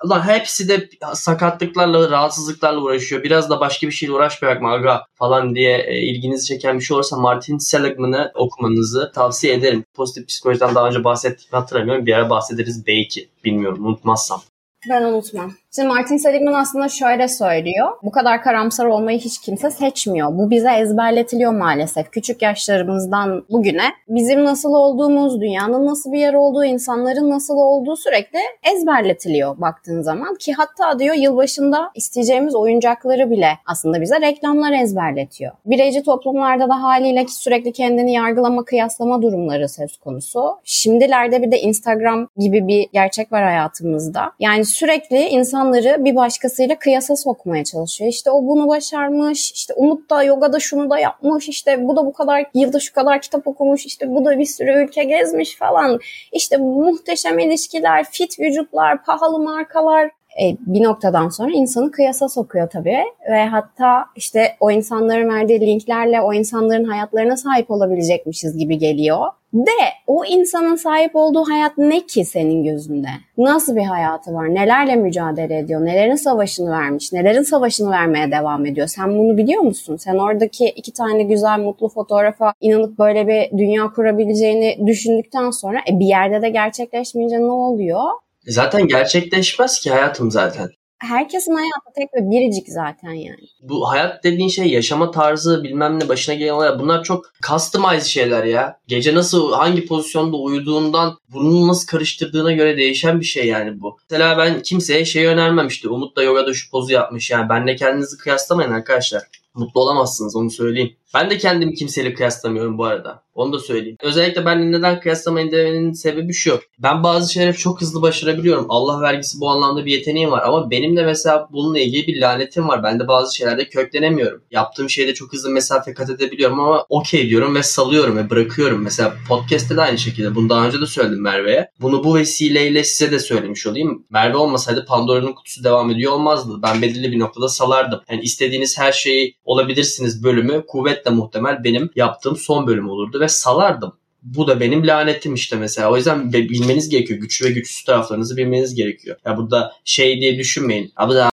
Ulan 0.05 0.27
hepsi 0.27 0.69
de 0.69 0.89
sakatlıklarla, 1.13 2.11
rahatsızlıklarla 2.11 2.81
uğraşıyor. 2.81 3.23
Biraz 3.23 3.49
da 3.49 3.59
başka 3.59 3.87
bir 3.87 3.91
şeyle 3.91 4.13
uğraşmayak 4.13 4.61
mı 4.61 4.69
aga 4.69 5.05
falan 5.13 5.55
diye 5.55 5.77
e, 5.87 6.01
ilginizi 6.01 6.45
çeken 6.45 6.79
bir 6.79 6.83
şey 6.83 6.95
olursa 6.95 7.17
Martin 7.17 7.57
Seligman'ı 7.57 8.31
okumanızı 8.35 9.11
tavsiye 9.15 9.53
ederim. 9.53 9.85
Pozitif 9.93 10.27
psikolojiden 10.27 10.75
daha 10.75 10.87
önce 10.87 11.03
bahsettiğimi 11.03 11.51
hatırlamıyorum. 11.51 12.05
Bir 12.05 12.13
ara 12.13 12.29
bahsederiz 12.29 12.87
belki. 12.87 13.29
Bilmiyorum 13.43 13.85
unutmazsam. 13.85 14.41
Ben 14.89 15.03
unutmam. 15.03 15.51
Şimdi 15.75 15.87
Martin 15.87 16.17
Seligman 16.17 16.53
aslında 16.53 16.89
şöyle 16.89 17.27
söylüyor. 17.27 17.87
Bu 18.03 18.11
kadar 18.11 18.41
karamsar 18.41 18.85
olmayı 18.85 19.19
hiç 19.19 19.41
kimse 19.41 19.71
seçmiyor. 19.71 20.37
Bu 20.37 20.49
bize 20.49 20.71
ezberletiliyor 20.71 21.51
maalesef. 21.51 22.11
Küçük 22.11 22.41
yaşlarımızdan 22.41 23.45
bugüne 23.49 23.83
bizim 24.07 24.45
nasıl 24.45 24.73
olduğumuz, 24.73 25.41
dünyanın 25.41 25.85
nasıl 25.85 26.11
bir 26.11 26.19
yer 26.19 26.33
olduğu, 26.33 26.65
insanların 26.65 27.29
nasıl 27.29 27.53
olduğu 27.53 27.95
sürekli 27.95 28.39
ezberletiliyor 28.75 29.61
baktığın 29.61 30.01
zaman. 30.01 30.35
Ki 30.35 30.53
hatta 30.53 30.99
diyor 30.99 31.15
yılbaşında 31.15 31.91
isteyeceğimiz 31.95 32.55
oyuncakları 32.55 33.31
bile 33.31 33.49
aslında 33.65 34.01
bize 34.01 34.21
reklamlar 34.21 34.71
ezberletiyor. 34.71 35.51
Bireyci 35.65 36.03
toplumlarda 36.03 36.69
da 36.69 36.81
haliyle 36.81 37.25
sürekli 37.27 37.71
kendini 37.71 38.13
yargılama, 38.13 38.65
kıyaslama 38.65 39.21
durumları 39.21 39.69
söz 39.69 39.97
konusu. 39.97 40.57
Şimdilerde 40.63 41.41
bir 41.41 41.51
de 41.51 41.61
Instagram 41.61 42.27
gibi 42.37 42.67
bir 42.67 42.87
gerçek 42.93 43.31
var 43.31 43.43
hayatımızda. 43.43 44.31
Yani 44.39 44.65
sürekli 44.77 45.17
insanları 45.17 46.05
bir 46.05 46.15
başkasıyla 46.15 46.79
kıyasa 46.79 47.15
sokmaya 47.15 47.63
çalışıyor. 47.63 48.09
İşte 48.09 48.31
o 48.31 48.47
bunu 48.47 48.67
başarmış, 48.67 49.51
işte 49.51 49.73
Umut 49.73 50.09
da 50.09 50.23
yogada 50.23 50.59
şunu 50.59 50.89
da 50.89 50.99
yapmış, 50.99 51.49
işte 51.49 51.87
bu 51.87 51.95
da 51.95 52.05
bu 52.05 52.13
kadar 52.13 52.45
yılda 52.53 52.79
şu 52.79 52.93
kadar 52.93 53.21
kitap 53.21 53.47
okumuş, 53.47 53.85
işte 53.85 54.15
bu 54.15 54.25
da 54.25 54.39
bir 54.39 54.45
sürü 54.45 54.83
ülke 54.83 55.03
gezmiş 55.03 55.57
falan. 55.57 55.99
İşte 56.31 56.57
muhteşem 56.57 57.39
ilişkiler, 57.39 58.05
fit 58.11 58.39
vücutlar, 58.39 59.03
pahalı 59.03 59.39
markalar 59.39 60.11
e, 60.41 60.57
bir 60.59 60.83
noktadan 60.83 61.29
sonra 61.29 61.51
insanı 61.51 61.91
kıyasa 61.91 62.29
sokuyor 62.29 62.69
tabii 62.69 63.03
ve 63.31 63.45
hatta 63.45 64.05
işte 64.15 64.55
o 64.59 64.71
insanların 64.71 65.29
verdiği 65.29 65.61
linklerle 65.61 66.21
o 66.21 66.33
insanların 66.33 66.83
hayatlarına 66.83 67.37
sahip 67.37 67.71
olabilecekmişiz 67.71 68.57
gibi 68.57 68.77
geliyor. 68.77 69.27
De 69.53 69.71
o 70.07 70.25
insanın 70.25 70.75
sahip 70.75 71.15
olduğu 71.15 71.43
hayat 71.43 71.77
ne 71.77 72.05
ki 72.05 72.25
senin 72.25 72.63
gözünde? 72.63 73.07
Nasıl 73.37 73.75
bir 73.75 73.83
hayatı 73.83 74.33
var? 74.33 74.55
Nelerle 74.55 74.95
mücadele 74.95 75.57
ediyor? 75.57 75.85
Nelerin 75.85 76.15
savaşını 76.15 76.71
vermiş? 76.71 77.13
Nelerin 77.13 77.41
savaşını 77.41 77.91
vermeye 77.91 78.31
devam 78.31 78.65
ediyor? 78.65 78.87
Sen 78.87 79.17
bunu 79.19 79.37
biliyor 79.37 79.61
musun? 79.61 79.97
Sen 79.97 80.15
oradaki 80.15 80.65
iki 80.69 80.93
tane 80.93 81.23
güzel 81.23 81.59
mutlu 81.59 81.89
fotoğrafa 81.89 82.53
inanıp 82.61 82.99
böyle 82.99 83.27
bir 83.27 83.57
dünya 83.57 83.87
kurabileceğini 83.87 84.87
düşündükten 84.87 85.51
sonra 85.51 85.79
e, 85.91 85.99
bir 85.99 86.05
yerde 86.05 86.41
de 86.41 86.49
gerçekleşmeyince 86.49 87.39
ne 87.39 87.51
oluyor? 87.51 88.03
Zaten 88.47 88.87
gerçekleşmez 88.87 89.79
ki 89.79 89.91
hayatım 89.91 90.31
zaten. 90.31 90.69
Herkesin 90.99 91.53
hayatı 91.53 91.93
tek 91.95 92.09
ve 92.13 92.31
biricik 92.31 92.67
zaten 92.69 93.11
yani. 93.11 93.47
Bu 93.61 93.89
hayat 93.89 94.23
dediğin 94.23 94.49
şey 94.49 94.67
yaşama 94.67 95.11
tarzı 95.11 95.63
bilmem 95.63 95.99
ne 95.99 96.09
başına 96.09 96.35
gelen 96.35 96.53
olaylar 96.53 96.79
bunlar 96.79 97.03
çok 97.03 97.25
customized 97.47 98.05
şeyler 98.05 98.43
ya. 98.43 98.79
Gece 98.87 99.15
nasıl 99.15 99.53
hangi 99.53 99.85
pozisyonda 99.85 100.37
uyuduğundan 100.37 101.17
burnunu 101.29 101.67
nasıl 101.67 101.87
karıştırdığına 101.87 102.51
göre 102.51 102.77
değişen 102.77 103.19
bir 103.19 103.25
şey 103.25 103.47
yani 103.47 103.81
bu. 103.81 103.97
Mesela 104.09 104.37
ben 104.37 104.61
kimseye 104.61 105.05
şey 105.05 105.25
önermem 105.25 105.67
işte 105.67 105.89
Umut 105.89 106.17
da 106.17 106.23
yogada 106.23 106.53
şu 106.53 106.71
pozu 106.71 106.93
yapmış 106.93 107.31
yani 107.31 107.49
benle 107.49 107.75
kendinizi 107.75 108.17
kıyaslamayın 108.17 108.71
arkadaşlar. 108.71 109.23
Mutlu 109.57 109.81
olamazsınız 109.81 110.35
onu 110.35 110.49
söyleyeyim. 110.51 110.95
Ben 111.13 111.29
de 111.29 111.37
kendimi 111.37 111.73
kimseyle 111.73 112.13
kıyaslamıyorum 112.13 112.77
bu 112.77 112.85
arada. 112.85 113.23
Onu 113.37 113.53
da 113.53 113.59
söyleyeyim. 113.59 113.97
Özellikle 114.01 114.45
ben 114.45 114.71
neden 114.71 114.99
kıyaslamayın 114.99 115.51
demenin 115.51 115.91
sebebi 115.91 116.33
şu. 116.33 116.59
Ben 116.79 117.03
bazı 117.03 117.33
şeyleri 117.33 117.57
çok 117.57 117.81
hızlı 117.81 118.01
başarabiliyorum. 118.01 118.65
Allah 118.69 119.01
vergisi 119.01 119.39
bu 119.39 119.49
anlamda 119.49 119.85
bir 119.85 119.91
yeteneğim 119.91 120.31
var. 120.31 120.43
Ama 120.45 120.71
benim 120.71 120.97
de 120.97 121.05
mesela 121.05 121.47
bununla 121.51 121.79
ilgili 121.79 122.07
bir 122.07 122.21
lanetim 122.21 122.67
var. 122.67 122.83
Ben 122.83 122.99
de 122.99 123.07
bazı 123.07 123.35
şeylerde 123.35 123.69
köklenemiyorum. 123.69 124.43
Yaptığım 124.51 124.89
şeyde 124.89 125.13
çok 125.13 125.33
hızlı 125.33 125.49
mesafe 125.49 125.93
kat 125.93 126.09
edebiliyorum 126.09 126.59
ama 126.59 126.85
okey 126.89 127.29
diyorum 127.29 127.55
ve 127.55 127.63
salıyorum 127.63 128.17
ve 128.17 128.29
bırakıyorum. 128.29 128.81
Mesela 128.83 129.13
podcast'te 129.29 129.77
de 129.77 129.81
aynı 129.81 129.97
şekilde. 129.97 130.35
Bunu 130.35 130.49
daha 130.49 130.67
önce 130.67 130.81
de 130.81 130.85
söyledim 130.85 131.21
Merve'ye. 131.21 131.71
Bunu 131.81 132.03
bu 132.03 132.15
vesileyle 132.15 132.83
size 132.83 133.11
de 133.11 133.19
söylemiş 133.19 133.67
olayım. 133.67 134.05
Merve 134.09 134.37
olmasaydı 134.37 134.85
Pandora'nın 134.85 135.33
kutusu 135.33 135.63
devam 135.63 135.91
ediyor 135.91 136.11
olmazdı. 136.11 136.59
Ben 136.63 136.81
belirli 136.81 137.11
bir 137.11 137.19
noktada 137.19 137.49
salardım. 137.49 137.99
Yani 138.11 138.21
istediğiniz 138.21 138.79
her 138.79 138.91
şeyi 138.91 139.35
olabilirsiniz 139.47 140.23
bölümü 140.23 140.65
kuvvetle 140.67 141.11
muhtemel 141.11 141.63
benim 141.63 141.89
yaptığım 141.95 142.37
son 142.37 142.67
bölüm 142.67 142.89
olurdu 142.89 143.19
ve 143.19 143.27
salardım. 143.27 143.93
Bu 144.23 144.47
da 144.47 144.59
benim 144.59 144.87
lanetim 144.87 145.33
işte 145.33 145.55
mesela. 145.55 145.91
O 145.91 145.97
yüzden 145.97 146.33
bilmeniz 146.33 146.89
gerekiyor. 146.89 147.19
Güçlü 147.19 147.45
ve 147.45 147.51
güçsüz 147.51 147.83
taraflarınızı 147.83 148.37
bilmeniz 148.37 148.75
gerekiyor. 148.75 149.17
Ya 149.25 149.37
burada 149.37 149.73
şey 149.85 150.21
diye 150.21 150.37
düşünmeyin. 150.37 150.93
Abi 150.95 151.13
da 151.13 151.29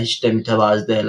hiç 0.00 0.22
de 0.22 0.32
mütevazı 0.32 0.88
değil. 0.88 1.04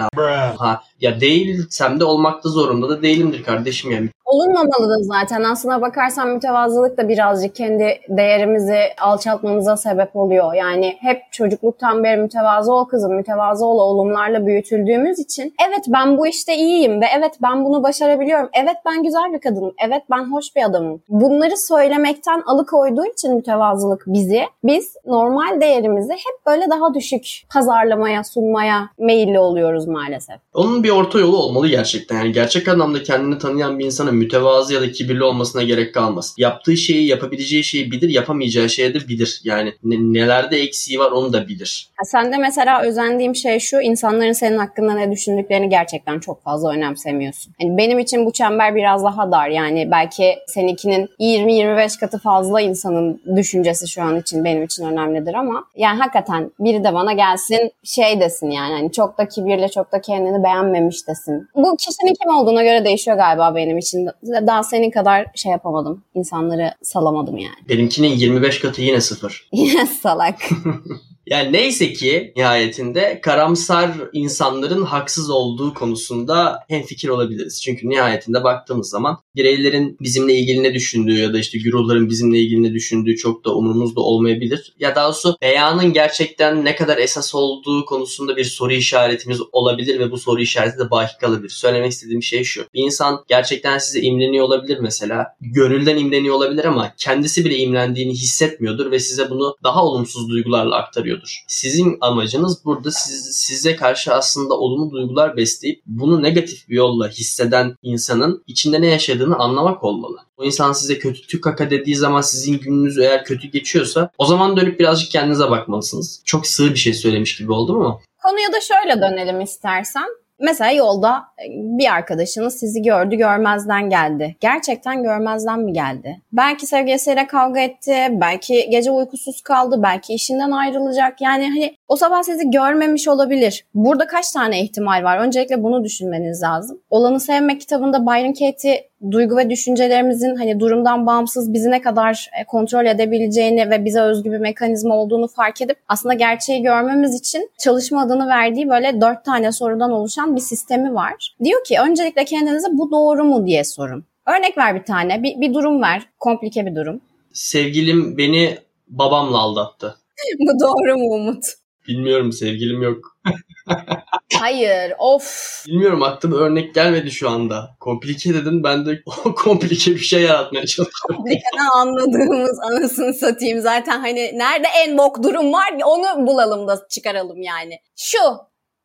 Ha, 0.57 0.83
ya 1.01 1.21
değilsem 1.21 1.99
de 1.99 2.03
olmakta 2.03 2.49
zorunda 2.49 2.89
da 2.89 3.01
değilimdir 3.01 3.43
kardeşim 3.43 3.91
yani. 3.91 4.09
Olunmamalı 4.27 4.89
da 4.89 5.03
zaten. 5.03 5.43
Aslına 5.43 5.81
bakarsan 5.81 6.29
mütevazılık 6.29 6.97
da 6.97 7.09
birazcık 7.09 7.55
kendi 7.55 7.99
değerimizi 8.09 8.79
alçaltmamıza 9.01 9.77
sebep 9.77 10.15
oluyor. 10.15 10.53
Yani 10.53 10.97
hep 10.99 11.21
çocukluktan 11.31 12.03
beri 12.03 12.21
mütevazı 12.21 12.73
ol 12.73 12.85
kızım, 12.85 13.15
mütevazı 13.15 13.65
ol 13.65 13.79
oğlumlarla 13.79 14.45
büyütüldüğümüz 14.45 15.19
için 15.19 15.53
evet 15.67 15.85
ben 15.87 16.17
bu 16.17 16.27
işte 16.27 16.55
iyiyim 16.55 17.01
ve 17.01 17.05
evet 17.17 17.31
ben 17.41 17.65
bunu 17.65 17.83
başarabiliyorum. 17.83 18.49
Evet 18.53 18.75
ben 18.85 19.03
güzel 19.03 19.33
bir 19.33 19.39
kadınım. 19.39 19.73
Evet 19.87 20.01
ben 20.11 20.31
hoş 20.31 20.55
bir 20.55 20.63
adamım. 20.63 21.01
Bunları 21.09 21.57
söylemekten 21.57 22.43
alıkoyduğu 22.45 23.05
için 23.05 23.35
mütevazılık 23.35 24.03
bizi, 24.07 24.41
biz 24.63 24.93
normal 25.05 25.61
değerimizi 25.61 26.13
hep 26.13 26.45
böyle 26.45 26.69
daha 26.69 26.93
düşük 26.93 27.25
pazarlamaya, 27.53 28.23
sunmaya 28.23 28.89
meyilli 28.99 29.39
oluyoruz 29.39 29.87
maalesef. 29.87 30.35
Onun 30.53 30.83
bir 30.87 30.91
orta 30.91 31.19
yolu 31.19 31.37
olmalı 31.37 31.67
gerçekten. 31.67 32.17
Yani 32.17 32.31
gerçek 32.31 32.67
anlamda 32.67 33.03
kendini 33.03 33.37
tanıyan 33.37 33.79
bir 33.79 33.85
insana 33.85 34.11
mütevazı 34.11 34.73
ya 34.73 34.81
da 34.81 34.91
kibirli 34.91 35.23
olmasına 35.23 35.63
gerek 35.63 35.93
kalmaz. 35.93 36.35
Yaptığı 36.37 36.77
şeyi, 36.77 37.07
yapabileceği 37.07 37.63
şeyi 37.63 37.91
bilir, 37.91 38.09
yapamayacağı 38.09 38.69
şeyi 38.69 38.93
de 38.93 39.07
bilir. 39.07 39.41
Yani 39.43 39.73
nelerde 39.83 40.57
eksiği 40.57 40.99
var 40.99 41.11
onu 41.11 41.33
da 41.33 41.47
bilir. 41.47 41.89
Ha, 41.95 42.03
sen 42.05 42.31
de 42.31 42.37
mesela 42.37 42.81
özendiğim 42.81 43.35
şey 43.35 43.59
şu, 43.59 43.81
insanların 43.81 44.31
senin 44.31 44.57
hakkında 44.57 44.93
ne 44.93 45.11
düşündüklerini 45.11 45.69
gerçekten 45.69 46.19
çok 46.19 46.43
fazla 46.43 46.71
önemsemiyorsun. 46.71 47.53
Yani 47.61 47.77
benim 47.77 47.99
için 47.99 48.25
bu 48.25 48.31
çember 48.33 48.75
biraz 48.75 49.03
daha 49.03 49.31
dar. 49.31 49.49
Yani 49.49 49.91
belki 49.91 50.35
seninkinin 50.47 51.09
20-25 51.19 51.99
katı 51.99 52.19
fazla 52.19 52.61
insanın 52.61 53.21
düşüncesi 53.35 53.87
şu 53.87 54.01
an 54.01 54.19
için 54.19 54.45
benim 54.45 54.63
için 54.63 54.85
önemlidir 54.85 55.33
ama 55.33 55.63
yani 55.75 55.99
hakikaten 55.99 56.51
biri 56.59 56.83
de 56.83 56.93
bana 56.93 57.13
gelsin 57.13 57.71
şey 57.83 58.19
desin 58.19 58.51
yani 58.51 58.73
hani 58.73 58.91
çok 58.91 59.17
da 59.17 59.27
kibirli, 59.27 59.71
çok 59.71 59.91
da 59.91 60.01
kendini 60.01 60.43
beğenmemiş 60.43 60.76
desin. 61.07 61.47
Bu 61.55 61.77
kişinin 61.77 62.13
kim 62.21 62.35
olduğuna 62.35 62.63
göre 62.63 62.85
değişiyor 62.85 63.17
galiba 63.17 63.55
benim 63.55 63.77
için. 63.77 64.09
Daha 64.23 64.63
senin 64.63 64.91
kadar 64.91 65.25
şey 65.35 65.51
yapamadım. 65.51 66.03
İnsanları 66.15 66.71
salamadım 66.81 67.37
yani. 67.37 67.55
Benimkinin 67.69 68.09
25 68.09 68.59
katı 68.59 68.81
yine 68.81 69.01
sıfır. 69.01 69.47
Yine 69.53 69.85
salak. 69.85 70.35
Yani 71.29 71.53
neyse 71.53 71.93
ki 71.93 72.33
nihayetinde 72.35 73.19
karamsar 73.21 73.91
insanların 74.13 74.83
haksız 74.83 75.29
olduğu 75.29 75.73
konusunda 75.73 76.59
hem 76.67 76.83
fikir 76.83 77.09
olabiliriz. 77.09 77.61
Çünkü 77.61 77.89
nihayetinde 77.89 78.43
baktığımız 78.43 78.89
zaman 78.89 79.17
bireylerin 79.35 79.97
bizimle 80.01 80.33
ilgili 80.33 80.63
ne 80.63 80.73
düşündüğü 80.73 81.19
ya 81.19 81.33
da 81.33 81.39
işte 81.39 81.57
güruhların 81.57 82.09
bizimle 82.09 82.39
ilgili 82.39 82.63
ne 82.63 82.73
düşündüğü 82.73 83.15
çok 83.15 83.45
da 83.45 83.55
umurumuzda 83.55 84.01
olmayabilir. 84.01 84.73
Ya 84.79 84.95
daha 84.95 85.05
doğrusu 85.05 85.35
beyanın 85.41 85.93
gerçekten 85.93 86.65
ne 86.65 86.75
kadar 86.75 86.97
esas 86.97 87.35
olduğu 87.35 87.85
konusunda 87.85 88.37
bir 88.37 88.45
soru 88.45 88.73
işaretimiz 88.73 89.39
olabilir 89.51 89.99
ve 89.99 90.11
bu 90.11 90.17
soru 90.17 90.41
işareti 90.41 90.79
de 90.79 90.91
baki 90.91 91.17
kalabilir. 91.21 91.49
Söylemek 91.49 91.91
istediğim 91.91 92.23
şey 92.23 92.43
şu. 92.43 92.65
Bir 92.73 92.83
insan 92.83 93.23
gerçekten 93.27 93.77
size 93.77 94.01
imreniyor 94.01 94.45
olabilir 94.45 94.77
mesela. 94.81 95.25
Gönülden 95.41 95.97
imreniyor 95.97 96.35
olabilir 96.35 96.65
ama 96.65 96.93
kendisi 96.97 97.45
bile 97.45 97.57
imrendiğini 97.57 98.13
hissetmiyordur 98.13 98.91
ve 98.91 98.99
size 98.99 99.29
bunu 99.29 99.55
daha 99.63 99.85
olumsuz 99.85 100.29
duygularla 100.29 100.75
aktarıyor 100.75 101.16
gerekiyordur. 101.17 101.43
Sizin 101.47 101.97
amacınız 102.01 102.65
burada 102.65 102.91
siz, 102.91 103.35
size 103.35 103.75
karşı 103.75 104.13
aslında 104.13 104.53
olumlu 104.53 104.91
duygular 104.91 105.37
besleyip 105.37 105.81
bunu 105.85 106.23
negatif 106.23 106.69
bir 106.69 106.75
yolla 106.75 107.07
hisseden 107.07 107.75
insanın 107.81 108.43
içinde 108.47 108.81
ne 108.81 108.87
yaşadığını 108.87 109.35
anlamak 109.35 109.83
olmalı. 109.83 110.17
O 110.37 110.43
insan 110.43 110.73
size 110.73 110.99
kötü 110.99 111.27
tük 111.27 111.43
kaka 111.43 111.69
dediği 111.69 111.95
zaman 111.95 112.21
sizin 112.21 112.59
gününüz 112.59 112.97
eğer 112.97 113.25
kötü 113.25 113.47
geçiyorsa 113.47 114.09
o 114.17 114.25
zaman 114.25 114.57
dönüp 114.57 114.79
birazcık 114.79 115.11
kendinize 115.11 115.49
bakmalısınız. 115.49 116.21
Çok 116.25 116.47
sığ 116.47 116.71
bir 116.71 116.79
şey 116.79 116.93
söylemiş 116.93 117.37
gibi 117.37 117.51
oldu 117.51 117.73
mu? 117.73 118.01
Konuya 118.23 118.53
da 118.53 118.61
şöyle 118.61 119.01
dönelim 119.01 119.41
istersen. 119.41 120.07
Mesela 120.39 120.71
yolda 120.71 121.17
e, 121.17 121.45
bir 121.51 121.93
arkadaşınız 121.93 122.59
sizi 122.59 122.81
gördü 122.81 123.15
görmezden 123.15 123.89
geldi. 123.89 124.35
Gerçekten 124.39 125.03
görmezden 125.03 125.59
mi 125.59 125.73
geldi? 125.73 126.21
Belki 126.33 126.67
sevgilisiyle 126.67 127.27
kavga 127.27 127.59
etti, 127.59 127.95
belki 128.11 128.69
gece 128.69 128.91
uykusuz 128.91 129.41
kaldı, 129.41 129.83
belki 129.83 130.13
işinden 130.13 130.51
ayrılacak. 130.51 131.21
Yani 131.21 131.49
hani 131.49 131.76
o 131.87 131.95
sabah 131.95 132.23
sizi 132.23 132.51
görmemiş 132.51 133.07
olabilir. 133.07 133.65
Burada 133.73 134.07
kaç 134.07 134.31
tane 134.31 134.63
ihtimal 134.63 135.03
var? 135.03 135.17
Öncelikle 135.17 135.63
bunu 135.63 135.83
düşünmeniz 135.83 136.43
lazım. 136.43 136.79
Olanı 136.89 137.19
Sevmek 137.19 137.61
kitabında 137.61 138.05
Byron 138.05 138.33
Katie 138.33 138.89
duygu 139.11 139.37
ve 139.37 139.49
düşüncelerimizin 139.49 140.35
hani 140.35 140.59
durumdan 140.59 141.07
bağımsız 141.07 141.53
bizi 141.53 141.71
ne 141.71 141.81
kadar 141.81 142.29
e, 142.41 142.45
kontrol 142.45 142.85
edebileceğini 142.85 143.69
ve 143.69 143.85
bize 143.85 144.01
özgü 144.01 144.31
bir 144.31 144.37
mekanizma 144.37 144.95
olduğunu 144.95 145.27
fark 145.27 145.61
edip 145.61 145.77
aslında 145.87 146.13
gerçeği 146.13 146.61
görmemiz 146.61 147.19
için 147.19 147.51
çalışma 147.63 148.01
adını 148.01 148.27
verdiği 148.27 148.69
böyle 148.69 149.01
dört 149.01 149.25
tane 149.25 149.51
sorudan 149.51 149.91
oluşan 149.91 150.35
bir 150.35 150.41
sistemi 150.41 150.93
var. 150.95 151.35
Diyor 151.43 151.63
ki 151.63 151.77
öncelikle 151.79 152.25
kendinize 152.25 152.67
bu 152.71 152.91
doğru 152.91 153.23
mu 153.23 153.45
diye 153.45 153.63
sorun. 153.63 154.05
Örnek 154.27 154.57
ver 154.57 154.75
bir 154.75 154.83
tane, 154.83 155.23
bir, 155.23 155.41
bir 155.41 155.53
durum 155.53 155.81
ver, 155.81 156.01
komplike 156.19 156.65
bir 156.65 156.75
durum. 156.75 157.01
Sevgilim 157.33 158.17
beni 158.17 158.57
babamla 158.87 159.37
aldattı. 159.37 159.95
bu 160.39 160.59
doğru 160.59 160.97
mu 160.97 161.15
Umut? 161.15 161.43
Bilmiyorum 161.87 162.31
sevgilim 162.31 162.81
yok. 162.81 163.17
Hayır 164.39 164.93
of. 164.99 165.63
Bilmiyorum 165.67 166.03
aklıma 166.03 166.37
örnek 166.37 166.75
gelmedi 166.75 167.11
şu 167.11 167.29
anda. 167.29 167.75
Komplike 167.79 168.33
dedin 168.33 168.63
ben 168.63 168.85
de 168.85 169.01
komplike 169.35 169.91
bir 169.91 169.99
şey 169.99 170.21
yaratmaya 170.21 170.65
çalışıyorum. 170.65 171.15
Komplikeden 171.15 171.67
anladığımız 171.75 172.59
anasını 172.59 173.13
satayım 173.13 173.61
zaten 173.61 173.99
hani 173.99 174.31
nerede 174.33 174.67
en 174.85 174.97
bok 174.97 175.23
durum 175.23 175.53
var 175.53 175.73
onu 175.85 176.27
bulalım 176.27 176.67
da 176.67 176.87
çıkaralım 176.89 177.41
yani. 177.41 177.79
Şu 177.95 178.19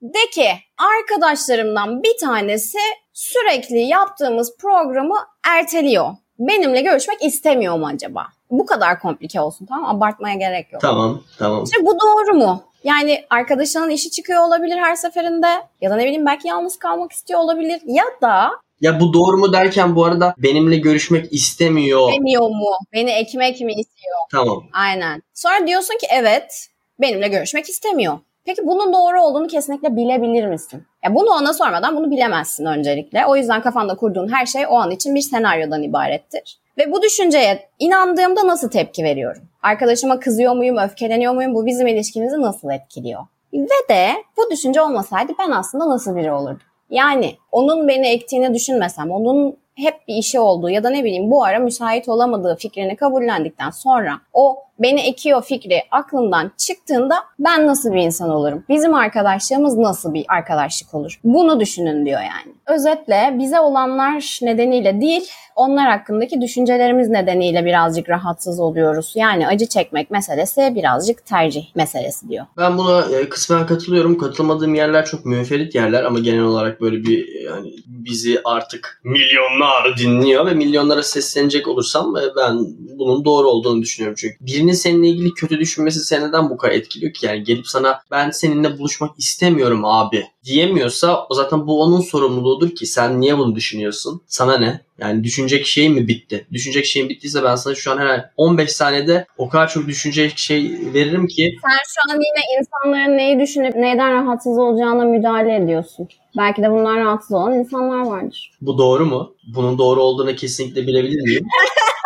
de 0.03 0.31
ki 0.33 0.49
arkadaşlarımdan 0.79 2.03
bir 2.03 2.17
tanesi 2.21 2.79
sürekli 3.13 3.79
yaptığımız 3.79 4.57
programı 4.57 5.17
erteliyor. 5.47 6.11
Benimle 6.39 6.81
görüşmek 6.81 7.25
istemiyor 7.25 7.79
mu 7.79 7.87
acaba? 7.87 8.27
Bu 8.53 8.67
kadar 8.67 9.01
komplike 9.01 9.41
olsun 9.41 9.67
tamam? 9.67 9.97
Abartmaya 9.97 10.35
gerek 10.35 10.73
yok. 10.73 10.83
Tamam 10.83 11.23
tamam. 11.39 11.65
İşte 11.65 11.87
bu 11.87 11.93
doğru 12.01 12.35
mu? 12.39 12.63
Yani 12.85 13.25
arkadaşının 13.31 13.91
işi 13.91 14.11
çıkıyor 14.11 14.47
olabilir 14.47 14.77
her 14.77 14.95
seferinde 14.95 15.47
ya 15.81 15.91
da 15.91 15.97
ne 15.97 16.05
bileyim 16.05 16.27
belki 16.27 16.49
yalnız 16.49 16.79
kalmak 16.79 17.13
istiyor 17.13 17.41
olabilir 17.41 17.81
ya 17.87 18.05
da 18.23 18.51
Ya 18.81 19.01
bu 19.01 19.13
doğru 19.13 19.37
mu 19.37 19.53
derken 19.53 19.97
bu 19.97 20.05
arada 20.05 20.35
benimle 20.39 20.77
görüşmek 20.77 21.33
istemiyor. 21.33 22.13
demiyor 22.13 22.43
mu? 22.43 22.77
Beni 22.93 23.11
ekmek 23.11 23.61
mi 23.61 23.73
istiyor? 23.73 24.19
Tamam. 24.33 24.65
Aynen. 24.73 25.23
Sonra 25.35 25.67
diyorsun 25.67 25.99
ki 25.99 26.07
evet 26.21 26.67
benimle 27.01 27.29
görüşmek 27.29 27.69
istemiyor. 27.69 28.19
Peki 28.45 28.67
bunun 28.67 28.93
doğru 28.93 29.23
olduğunu 29.23 29.47
kesinlikle 29.47 29.97
bilebilir 29.97 30.47
misin? 30.47 30.87
Ya 31.05 31.15
bunu 31.15 31.31
ona 31.31 31.53
sormadan 31.53 31.97
bunu 31.97 32.11
bilemezsin 32.11 32.67
öncelikle. 32.67 33.27
O 33.27 33.37
yüzden 33.37 33.63
kafanda 33.63 33.97
kurduğun 33.97 34.33
her 34.33 34.47
şey 34.47 34.67
o 34.69 34.75
an 34.75 34.91
için 34.91 35.15
bir 35.15 35.21
senaryodan 35.21 35.83
ibarettir. 35.83 36.62
Ve 36.79 36.93
bu 36.93 37.03
düşünceye 37.03 37.69
inandığımda 37.79 38.47
nasıl 38.47 38.71
tepki 38.71 39.05
veriyorum? 39.05 39.43
Arkadaşıma 39.63 40.21
kızıyor 40.21 40.55
muyum, 40.55 40.77
öfkeleniyor 40.77 41.35
muyum? 41.35 41.55
Bu 41.55 41.67
bizim 41.67 41.87
ilişkimizi 41.87 42.41
nasıl 42.41 42.71
etkiliyor? 42.71 43.23
Ve 43.53 43.89
de 43.91 44.11
bu 44.37 44.51
düşünce 44.51 44.81
olmasaydı 44.81 45.33
ben 45.39 45.51
aslında 45.51 45.89
nasıl 45.89 46.17
biri 46.17 46.33
olurdum? 46.33 46.61
Yani 46.91 47.37
onun 47.53 47.89
beni 47.89 48.09
ektiğini 48.09 48.55
düşünmesem, 48.55 49.11
onun 49.11 49.57
hep 49.75 50.09
bir 50.09 50.15
işi 50.15 50.41
olduğu 50.41 50.71
ya 50.71 50.85
da 50.85 50.91
ne 50.91 51.05
bileyim 51.05 51.31
bu 51.31 51.45
ara 51.45 51.59
müsait 51.59 52.09
olamadığı 52.09 52.57
fikrini 52.57 52.97
kabullendikten 52.97 53.71
sonra 53.71 54.21
o 54.33 54.59
beni 54.79 55.01
ekiyor 55.01 55.43
fikri 55.45 55.83
aklımdan 55.91 56.53
çıktığında 56.57 57.15
ben 57.39 57.67
nasıl 57.67 57.93
bir 57.93 58.01
insan 58.01 58.31
olurum? 58.31 58.65
Bizim 58.69 58.95
arkadaşlığımız 58.95 59.79
nasıl 59.79 60.15
bir 60.15 60.25
arkadaşlık 60.29 60.95
olur? 60.95 61.21
Bunu 61.25 61.61
düşünün 61.61 62.07
diyor 62.07 62.21
yani. 62.21 62.55
Özetle 62.67 63.37
bize 63.39 63.61
olanlar 63.61 64.39
nedeniyle 64.43 65.01
değil, 65.01 65.31
onlar 65.57 65.91
hakkındaki 65.91 66.41
düşüncelerimiz 66.41 67.09
nedeniyle 67.09 67.65
birazcık 67.65 68.09
rahatsız 68.09 68.61
oluyoruz. 68.61 69.13
Yani 69.17 69.49
acı 69.49 69.67
çekmek 69.67 70.11
meselesi 70.11 70.73
birazcık 70.75 71.27
tercih 71.27 71.65
meselesi 71.75 72.29
diyor. 72.29 72.47
Ben 72.57 72.79
buna 72.79 73.01
e, 73.01 73.29
kısmen 73.29 73.67
katılıyorum. 73.67 74.19
Katılmadığım 74.19 74.75
yerler 74.75 75.05
çok 75.05 75.27
müferit 75.27 75.75
yerler 75.75 76.05
ama 76.05 76.19
genel 76.19 76.43
olarak 76.43 76.81
böyle 76.81 76.97
bir 76.97 77.29
e, 77.29 77.43
yani 77.43 77.73
bizi 77.87 78.41
artık 78.45 79.01
milyonlar 79.05 79.99
dinliyor 79.99 80.47
ve 80.47 80.55
milyonlara 80.55 81.03
seslenecek 81.03 81.69
olursam 81.69 82.17
e, 82.17 82.21
ben 82.37 82.59
bunun 82.99 83.25
doğru 83.25 83.49
olduğunu 83.49 83.83
düşünüyorum 83.83 84.17
çünkü. 84.19 84.37
Birinin 84.63 84.73
seninle 84.75 85.09
ilgili 85.09 85.35
kötü 85.35 85.59
düşünmesi 85.59 86.01
seni 86.01 86.29
neden 86.29 86.51
bu 86.51 86.57
kadar 86.57 86.73
etkiliyor 86.73 87.13
ki? 87.13 87.27
Yani 87.27 87.45
gelip 87.45 87.67
sana 87.67 88.01
ben 88.11 88.31
seninle 88.31 88.79
buluşmak 88.79 89.19
istemiyorum 89.19 89.85
abi 89.85 90.27
diyemiyorsa 90.45 91.27
o 91.31 91.35
zaten 91.35 91.67
bu 91.67 91.83
onun 91.83 92.01
sorumluluğudur 92.01 92.71
ki 92.71 92.87
sen 92.87 93.21
niye 93.21 93.39
bunu 93.39 93.55
düşünüyorsun? 93.55 94.23
Sana 94.27 94.59
ne? 94.59 94.81
Yani 94.99 95.25
düşünecek 95.25 95.67
şey 95.67 95.89
mi 95.89 96.09
bitti? 96.09 96.47
Düşünecek 96.53 96.85
şeyin 96.87 97.09
bittiyse 97.09 97.43
ben 97.45 97.55
sana 97.55 97.75
şu 97.75 97.93
an 97.93 97.99
herhalde 97.99 98.31
15 98.37 98.73
saniyede 98.73 99.27
o 99.39 99.49
kadar 99.49 99.69
çok 99.69 99.87
düşünecek 99.87 100.39
şey 100.39 100.63
veririm 100.95 101.27
ki 101.27 101.57
Sen 101.63 101.79
şu 101.89 102.13
an 102.13 102.21
yine 102.21 102.59
insanların 102.59 103.19
neyi 103.19 103.41
düşünüp 103.41 103.75
neyden 103.75 104.13
rahatsız 104.13 104.59
olacağına 104.59 105.05
müdahale 105.05 105.57
ediyorsun. 105.57 106.09
Belki 106.39 106.63
de 106.63 106.71
bunlar 106.71 107.01
rahatsız 107.05 107.33
olan 107.33 107.53
insanlar 107.55 108.07
vardır. 108.07 108.53
bu 108.61 108.79
doğru 108.79 109.07
mu? 109.07 109.35
Bunun 109.55 109.79
doğru 109.79 110.03
olduğunu 110.03 110.35
kesinlikle 110.35 110.87
bilebilir 110.87 111.23
miyim? 111.23 111.45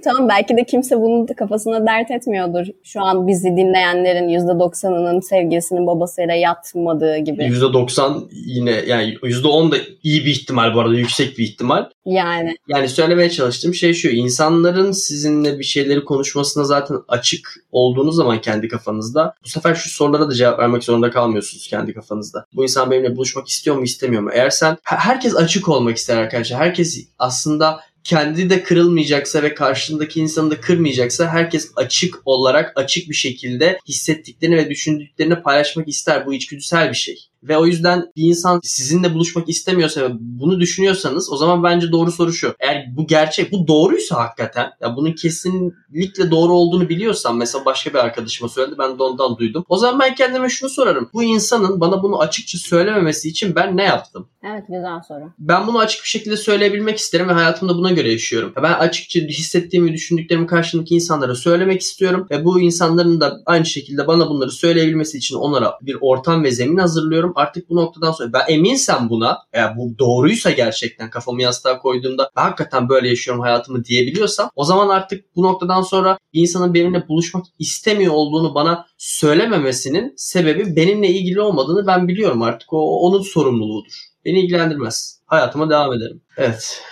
tamam 0.04 0.28
belki 0.28 0.56
de 0.56 0.64
kimse 0.64 0.96
bunu 1.00 1.28
da 1.28 1.34
kafasına 1.34 1.86
dert 1.86 2.10
etmiyordur. 2.10 2.66
Şu 2.84 3.00
an 3.02 3.28
bizi 3.28 3.48
dinleyenlerin 3.48 4.28
%90'ının 4.28 5.20
sevgilisinin 5.20 5.86
babasıyla 5.86 6.34
yatmadığı 6.34 7.18
gibi. 7.18 7.42
%90 7.42 8.22
yine 8.30 8.70
yani 8.70 9.14
%10 9.22 9.72
da 9.72 9.76
iyi 10.02 10.24
bir 10.24 10.30
ihtimal 10.30 10.74
bu 10.74 10.80
arada 10.80 10.94
yüksek 10.94 11.38
bir 11.38 11.44
ihtimal. 11.44 11.84
Yani 12.06 12.56
Yani 12.68 12.88
söylemeye 12.88 13.30
çalıştığım 13.30 13.74
şey 13.74 13.94
şu. 13.94 14.08
insanların 14.08 14.92
sizinle 14.92 15.58
bir 15.58 15.64
şeyleri 15.64 16.04
konuşmasına 16.04 16.64
zaten 16.64 16.96
açık 17.08 17.48
olduğunuz 17.72 18.16
zaman 18.16 18.40
kendi 18.40 18.68
kafanızda 18.68 19.34
bu 19.44 19.48
sefer 19.48 19.74
şu 19.74 19.90
sorulara 19.90 20.28
da 20.28 20.34
cevap 20.34 20.58
vermek 20.58 20.84
zorunda 20.84 21.10
kalmıyorsunuz 21.10 21.68
kendi 21.68 21.94
kafanızda. 21.94 22.44
Bu 22.54 22.62
insan 22.62 22.90
benimle 22.90 23.16
buluşmak 23.16 23.48
istiyor 23.48 23.76
mu 23.76 23.84
istemiyor 23.84 24.22
mu? 24.22 24.30
Eğer 24.32 24.50
sen 24.50 24.76
herkes 24.82 25.36
açık 25.36 25.68
olmak 25.68 25.96
ister 25.96 26.16
arkadaşlar. 26.16 26.60
Herkes 26.60 27.08
aslında 27.18 27.80
kendi 28.08 28.50
de 28.50 28.62
kırılmayacaksa 28.62 29.42
ve 29.42 29.54
karşındaki 29.54 30.20
insanı 30.20 30.50
da 30.50 30.60
kırmayacaksa 30.60 31.28
herkes 31.28 31.72
açık 31.76 32.14
olarak 32.24 32.72
açık 32.76 33.08
bir 33.08 33.14
şekilde 33.14 33.78
hissettiklerini 33.88 34.56
ve 34.56 34.70
düşündüklerini 34.70 35.42
paylaşmak 35.42 35.88
ister. 35.88 36.26
Bu 36.26 36.34
içgüdüsel 36.34 36.90
bir 36.90 36.96
şey. 36.96 37.27
Ve 37.42 37.58
o 37.58 37.66
yüzden 37.66 38.04
bir 38.16 38.22
insan 38.22 38.60
sizinle 38.62 39.14
buluşmak 39.14 39.48
istemiyorsa 39.48 40.02
ve 40.02 40.08
bunu 40.20 40.60
düşünüyorsanız 40.60 41.32
o 41.32 41.36
zaman 41.36 41.62
bence 41.62 41.92
doğru 41.92 42.12
soru 42.12 42.32
şu. 42.32 42.54
Eğer 42.60 42.84
bu 42.96 43.06
gerçek, 43.06 43.52
bu 43.52 43.68
doğruysa 43.68 44.16
hakikaten 44.16 44.70
ya 44.80 44.96
bunun 44.96 45.12
kesinlikle 45.12 46.30
doğru 46.30 46.52
olduğunu 46.52 46.88
biliyorsam 46.88 47.38
mesela 47.38 47.64
başka 47.64 47.90
bir 47.90 47.98
arkadaşıma 47.98 48.48
söyledi 48.48 48.74
ben 48.78 48.98
de 48.98 49.02
ondan 49.02 49.36
duydum. 49.36 49.64
O 49.68 49.76
zaman 49.76 50.00
ben 50.00 50.14
kendime 50.14 50.48
şunu 50.48 50.70
sorarım. 50.70 51.10
Bu 51.12 51.22
insanın 51.22 51.80
bana 51.80 52.02
bunu 52.02 52.20
açıkça 52.20 52.58
söylememesi 52.58 53.28
için 53.28 53.54
ben 53.54 53.76
ne 53.76 53.84
yaptım? 53.84 54.28
evet 54.44 54.64
güzel 54.68 55.00
soru. 55.08 55.32
Ben 55.38 55.66
bunu 55.66 55.78
açık 55.78 56.02
bir 56.02 56.08
şekilde 56.08 56.36
söyleyebilmek 56.36 56.98
isterim 56.98 57.28
ve 57.28 57.32
hayatımda 57.32 57.74
buna 57.74 57.90
göre 57.90 58.12
yaşıyorum. 58.12 58.52
Ben 58.56 58.72
açıkça 58.72 59.20
hissettiğimi, 59.20 59.92
düşündüklerimi 59.92 60.46
karşımdaki 60.46 60.94
insanlara 60.94 61.34
söylemek 61.34 61.80
istiyorum 61.80 62.26
ve 62.30 62.44
bu 62.44 62.60
insanların 62.60 63.20
da 63.20 63.40
aynı 63.46 63.66
şekilde 63.66 64.06
bana 64.06 64.28
bunları 64.28 64.50
söyleyebilmesi 64.50 65.18
için 65.18 65.36
onlara 65.36 65.74
bir 65.82 65.96
ortam 66.00 66.44
ve 66.44 66.50
zemin 66.50 66.78
hazırlıyorum. 66.78 67.27
Artık 67.36 67.70
bu 67.70 67.76
noktadan 67.76 68.12
sonra 68.12 68.32
ben 68.32 68.42
eminsem 68.48 69.08
buna, 69.10 69.38
eğer 69.52 69.76
bu 69.76 69.98
doğruysa 69.98 70.50
gerçekten 70.50 71.10
kafamı 71.10 71.42
yastığa 71.42 71.78
koyduğumda 71.78 72.30
hakikaten 72.34 72.88
böyle 72.88 73.08
yaşıyorum 73.08 73.42
hayatımı 73.42 73.84
diyebiliyorsam 73.84 74.50
o 74.54 74.64
zaman 74.64 74.88
artık 74.88 75.36
bu 75.36 75.42
noktadan 75.42 75.82
sonra 75.82 76.18
insanın 76.32 76.74
benimle 76.74 77.08
buluşmak 77.08 77.44
istemiyor 77.58 78.14
olduğunu 78.14 78.54
bana 78.54 78.86
söylememesinin 78.98 80.14
sebebi 80.16 80.76
benimle 80.76 81.08
ilgili 81.08 81.40
olmadığını 81.40 81.86
ben 81.86 82.08
biliyorum 82.08 82.42
artık. 82.42 82.72
O 82.72 83.00
onun 83.00 83.22
sorumluluğudur. 83.22 84.08
Beni 84.24 84.40
ilgilendirmez. 84.40 85.20
Hayatıma 85.26 85.70
devam 85.70 85.92
ederim. 85.92 86.22
Evet. 86.36 86.82